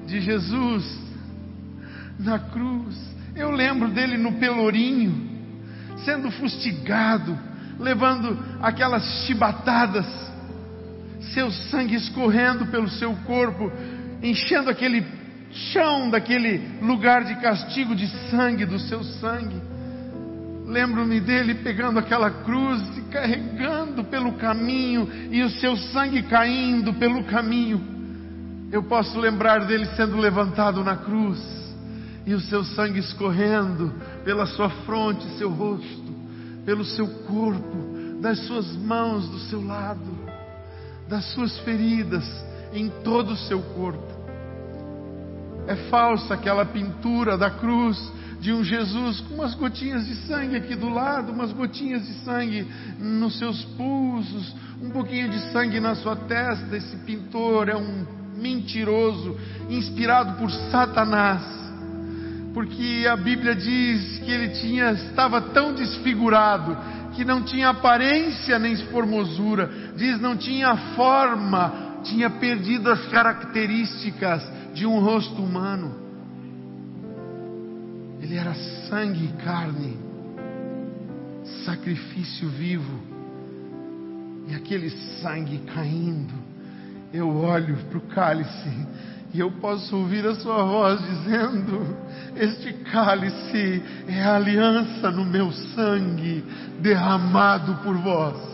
de 0.07 0.19
Jesus 0.19 0.99
na 2.19 2.39
cruz. 2.39 2.99
Eu 3.35 3.51
lembro 3.51 3.89
dele 3.89 4.17
no 4.17 4.33
pelourinho, 4.33 5.29
sendo 6.03 6.31
fustigado, 6.31 7.37
levando 7.79 8.37
aquelas 8.61 9.03
chibatadas, 9.25 10.05
seu 11.33 11.51
sangue 11.51 11.95
escorrendo 11.95 12.65
pelo 12.67 12.89
seu 12.89 13.13
corpo, 13.25 13.71
enchendo 14.21 14.69
aquele 14.69 15.05
chão 15.51 16.09
daquele 16.09 16.79
lugar 16.81 17.23
de 17.23 17.35
castigo 17.35 17.95
de 17.95 18.07
sangue, 18.29 18.65
do 18.65 18.79
seu 18.79 19.03
sangue. 19.03 19.61
Lembro-me 20.65 21.19
dele 21.19 21.55
pegando 21.55 21.99
aquela 21.99 22.31
cruz 22.31 22.81
e 22.97 23.01
carregando 23.11 24.03
pelo 24.05 24.33
caminho, 24.33 25.07
e 25.31 25.43
o 25.43 25.49
seu 25.49 25.77
sangue 25.77 26.23
caindo 26.23 26.93
pelo 26.93 27.23
caminho 27.25 28.00
eu 28.71 28.81
posso 28.81 29.19
lembrar 29.19 29.65
dele 29.65 29.85
sendo 29.97 30.17
levantado 30.17 30.83
na 30.83 30.95
cruz 30.95 31.39
e 32.25 32.33
o 32.33 32.39
seu 32.39 32.63
sangue 32.63 32.99
escorrendo 32.99 33.93
pela 34.23 34.45
sua 34.45 34.69
fronte, 34.69 35.27
seu 35.37 35.49
rosto, 35.49 36.15
pelo 36.65 36.85
seu 36.85 37.07
corpo, 37.25 37.91
das 38.21 38.39
suas 38.45 38.73
mãos 38.77 39.27
do 39.27 39.39
seu 39.39 39.61
lado, 39.65 40.17
das 41.09 41.25
suas 41.33 41.57
feridas 41.59 42.23
em 42.71 42.87
todo 43.03 43.33
o 43.33 43.37
seu 43.37 43.61
corpo. 43.61 44.21
É 45.67 45.75
falsa 45.89 46.35
aquela 46.35 46.65
pintura 46.65 47.37
da 47.37 47.49
cruz 47.49 47.97
de 48.39 48.53
um 48.53 48.63
Jesus 48.63 49.19
com 49.21 49.35
umas 49.35 49.53
gotinhas 49.53 50.05
de 50.05 50.15
sangue 50.27 50.55
aqui 50.55 50.75
do 50.75 50.89
lado, 50.89 51.31
umas 51.31 51.51
gotinhas 51.51 52.05
de 52.07 52.13
sangue 52.23 52.65
nos 52.97 53.37
seus 53.37 53.63
pulsos, 53.65 54.55
um 54.81 54.89
pouquinho 54.91 55.29
de 55.29 55.39
sangue 55.51 55.79
na 55.79 55.93
sua 55.95 56.15
testa. 56.15 56.75
Esse 56.75 56.95
pintor 56.97 57.67
é 57.69 57.75
um 57.75 58.20
mentiroso, 58.37 59.37
inspirado 59.69 60.37
por 60.37 60.51
Satanás. 60.71 61.41
Porque 62.53 63.07
a 63.09 63.15
Bíblia 63.15 63.55
diz 63.55 64.19
que 64.19 64.31
ele 64.31 64.49
tinha, 64.49 64.91
estava 64.91 65.39
tão 65.41 65.73
desfigurado 65.73 66.77
que 67.13 67.23
não 67.23 67.43
tinha 67.43 67.69
aparência 67.69 68.57
nem 68.57 68.75
formosura, 68.87 69.69
diz 69.95 70.19
não 70.19 70.35
tinha 70.35 70.75
forma, 70.95 71.99
tinha 72.03 72.29
perdido 72.29 72.89
as 72.89 73.05
características 73.07 74.43
de 74.73 74.85
um 74.85 74.99
rosto 74.99 75.41
humano. 75.41 75.95
Ele 78.21 78.35
era 78.35 78.53
sangue 78.89 79.25
e 79.25 79.43
carne, 79.43 79.97
sacrifício 81.65 82.49
vivo, 82.49 82.99
e 84.47 84.55
aquele 84.55 84.89
sangue 85.21 85.59
caindo 85.73 86.40
eu 87.13 87.29
olho 87.35 87.77
para 87.89 87.97
o 87.97 88.01
cálice 88.01 88.87
e 89.33 89.39
eu 89.39 89.51
posso 89.51 89.95
ouvir 89.95 90.25
a 90.25 90.35
sua 90.35 90.63
voz 90.63 91.01
dizendo: 91.01 91.97
Este 92.35 92.73
cálice 92.91 93.81
é 94.07 94.21
a 94.23 94.35
aliança 94.35 95.09
no 95.11 95.25
meu 95.25 95.51
sangue 95.51 96.43
derramado 96.79 97.75
por 97.83 97.95
vós. 97.97 98.51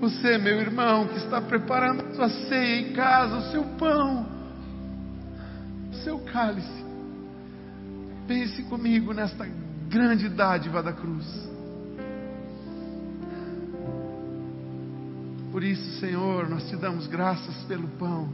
Você, 0.00 0.36
meu 0.36 0.60
irmão, 0.60 1.06
que 1.06 1.16
está 1.16 1.40
preparando 1.40 2.04
a 2.04 2.14
sua 2.14 2.28
ceia 2.28 2.80
em 2.80 2.92
casa, 2.92 3.36
o 3.36 3.50
seu 3.50 3.64
pão, 3.78 4.26
o 5.90 5.94
seu 6.04 6.18
cálice, 6.18 6.84
pense 8.26 8.62
comigo 8.64 9.14
nesta 9.14 9.48
grande 9.88 10.28
dádiva 10.28 10.82
da 10.82 10.92
cruz. 10.92 11.55
Por 15.56 15.64
isso, 15.64 15.98
Senhor, 16.00 16.50
nós 16.50 16.68
te 16.68 16.76
damos 16.76 17.06
graças 17.06 17.54
pelo 17.62 17.88
pão, 17.88 18.28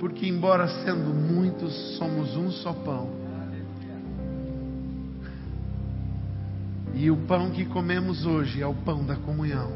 porque, 0.00 0.26
embora 0.26 0.66
sendo 0.82 1.14
muitos, 1.14 1.96
somos 1.96 2.36
um 2.36 2.50
só 2.50 2.72
pão. 2.72 3.08
E 6.92 7.08
o 7.08 7.18
pão 7.18 7.52
que 7.52 7.64
comemos 7.66 8.26
hoje 8.26 8.60
é 8.60 8.66
o 8.66 8.74
pão 8.74 9.06
da 9.06 9.14
comunhão, 9.14 9.70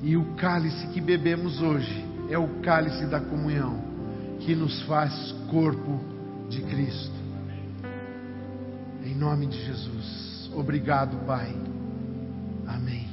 e 0.00 0.16
o 0.16 0.36
cálice 0.36 0.86
que 0.92 1.00
bebemos 1.00 1.60
hoje 1.60 2.04
é 2.30 2.38
o 2.38 2.60
cálice 2.60 3.04
da 3.06 3.18
comunhão, 3.18 3.82
que 4.42 4.54
nos 4.54 4.80
faz 4.82 5.32
corpo 5.50 6.04
de 6.48 6.62
Cristo. 6.62 7.18
Em 9.04 9.16
nome 9.16 9.48
de 9.48 9.60
Jesus. 9.60 10.48
Obrigado, 10.54 11.16
Pai. 11.26 11.52
Amém. 12.68 13.03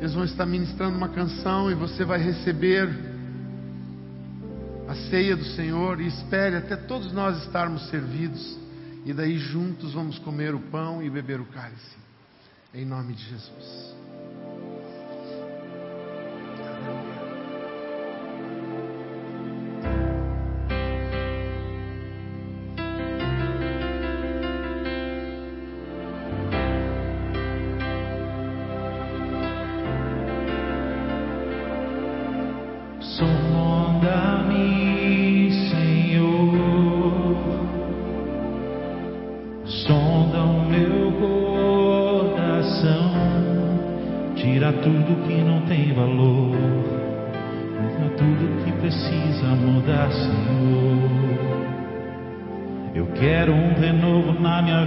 Eles 0.00 0.14
vão 0.14 0.24
estar 0.24 0.46
ministrando 0.46 0.96
uma 0.96 1.08
canção 1.08 1.70
e 1.70 1.74
você 1.74 2.04
vai 2.04 2.18
receber 2.18 2.88
a 4.88 4.94
ceia 5.10 5.36
do 5.36 5.44
Senhor 5.44 6.00
e 6.00 6.06
espere 6.06 6.56
até 6.56 6.76
todos 6.76 7.12
nós 7.12 7.42
estarmos 7.44 7.88
servidos 7.88 8.58
e 9.04 9.12
daí 9.12 9.38
juntos 9.38 9.94
vamos 9.94 10.18
comer 10.18 10.54
o 10.54 10.60
pão 10.60 11.02
e 11.02 11.10
beber 11.10 11.40
o 11.40 11.46
cálice. 11.46 11.96
Em 12.72 12.84
nome 12.84 13.14
de 13.14 13.24
Jesus. 13.24 14.03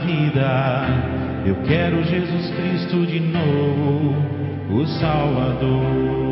vida. 0.08 0.88
Eu 1.46 1.56
quero 1.68 2.02
Jesus 2.04 2.50
Cristo 2.56 3.06
de 3.06 3.20
novo, 3.20 4.16
o 4.72 4.88
Salvador. 5.00 6.27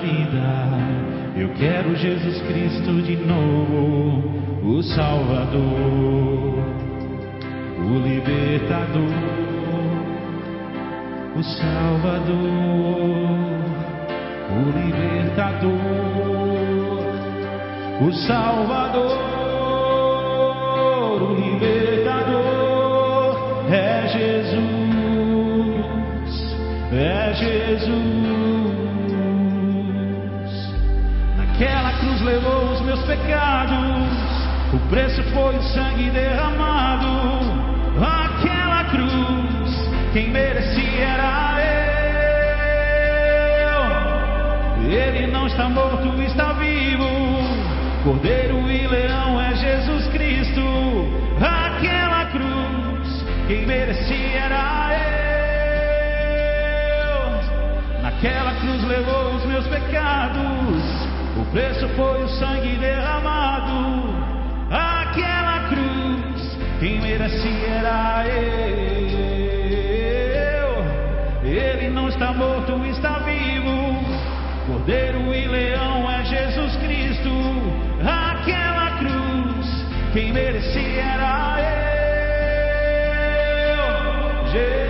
vida. 0.00 0.48
Eu 1.36 1.48
quero 1.54 1.94
Jesus 1.96 2.40
Cristo 2.42 3.02
de 3.02 3.16
novo, 3.16 4.24
o 4.64 4.82
Salvador, 4.82 6.64
o 7.78 7.98
Libertador, 8.02 9.12
o 11.36 11.42
Salvador, 11.42 12.36
o 14.50 14.62
Libertador, 14.78 15.70
o 18.02 18.12
Salvador, 18.12 19.18
o 21.22 21.34
Libertador. 21.34 21.77
levou 32.28 32.72
os 32.72 32.80
meus 32.82 33.00
pecados, 33.04 34.12
o 34.74 34.78
preço 34.90 35.22
foi 35.32 35.56
o 35.56 35.62
sangue 35.62 36.10
derramado, 36.10 37.08
aquela 37.96 38.84
cruz, 38.84 39.88
quem 40.12 40.28
merecia 40.28 41.06
era 41.06 41.56
eu. 43.64 44.90
Ele 44.90 45.26
não 45.28 45.46
está 45.46 45.70
morto, 45.70 46.20
está 46.22 46.52
vivo. 46.52 47.08
Cordeiro 48.04 48.70
e 48.70 48.86
leão 48.86 49.40
é 49.40 49.56
Jesus 49.56 50.06
Cristo, 50.08 50.60
aquela 51.40 52.26
cruz, 52.26 53.24
quem 53.46 53.64
merecia 53.66 54.38
era 54.38 54.90
eu. 57.94 58.02
Naquela 58.02 58.52
cruz 58.60 58.84
levou 58.84 59.34
os 59.34 59.46
meus 59.46 59.66
pecados. 59.66 60.97
O 61.36 61.44
preço 61.52 61.88
foi 61.90 62.24
o 62.24 62.28
sangue 62.28 62.76
derramado, 62.78 64.14
aquela 64.70 65.68
cruz, 65.68 66.58
quem 66.80 67.00
merecia 67.00 67.68
era 67.68 68.26
eu. 68.26 68.38
Ele 71.44 71.90
não 71.90 72.08
está 72.08 72.32
morto, 72.32 72.84
está 72.86 73.20
vivo. 73.20 73.98
Cordeiro 74.66 75.32
e 75.34 75.46
leão 75.46 76.10
é 76.10 76.24
Jesus 76.24 76.76
Cristo, 76.76 77.30
aquela 78.02 78.98
cruz, 78.98 79.86
quem 80.12 80.32
merecia 80.32 81.02
era 81.02 81.56
eu. 81.60 81.78
Jesus 84.52 84.87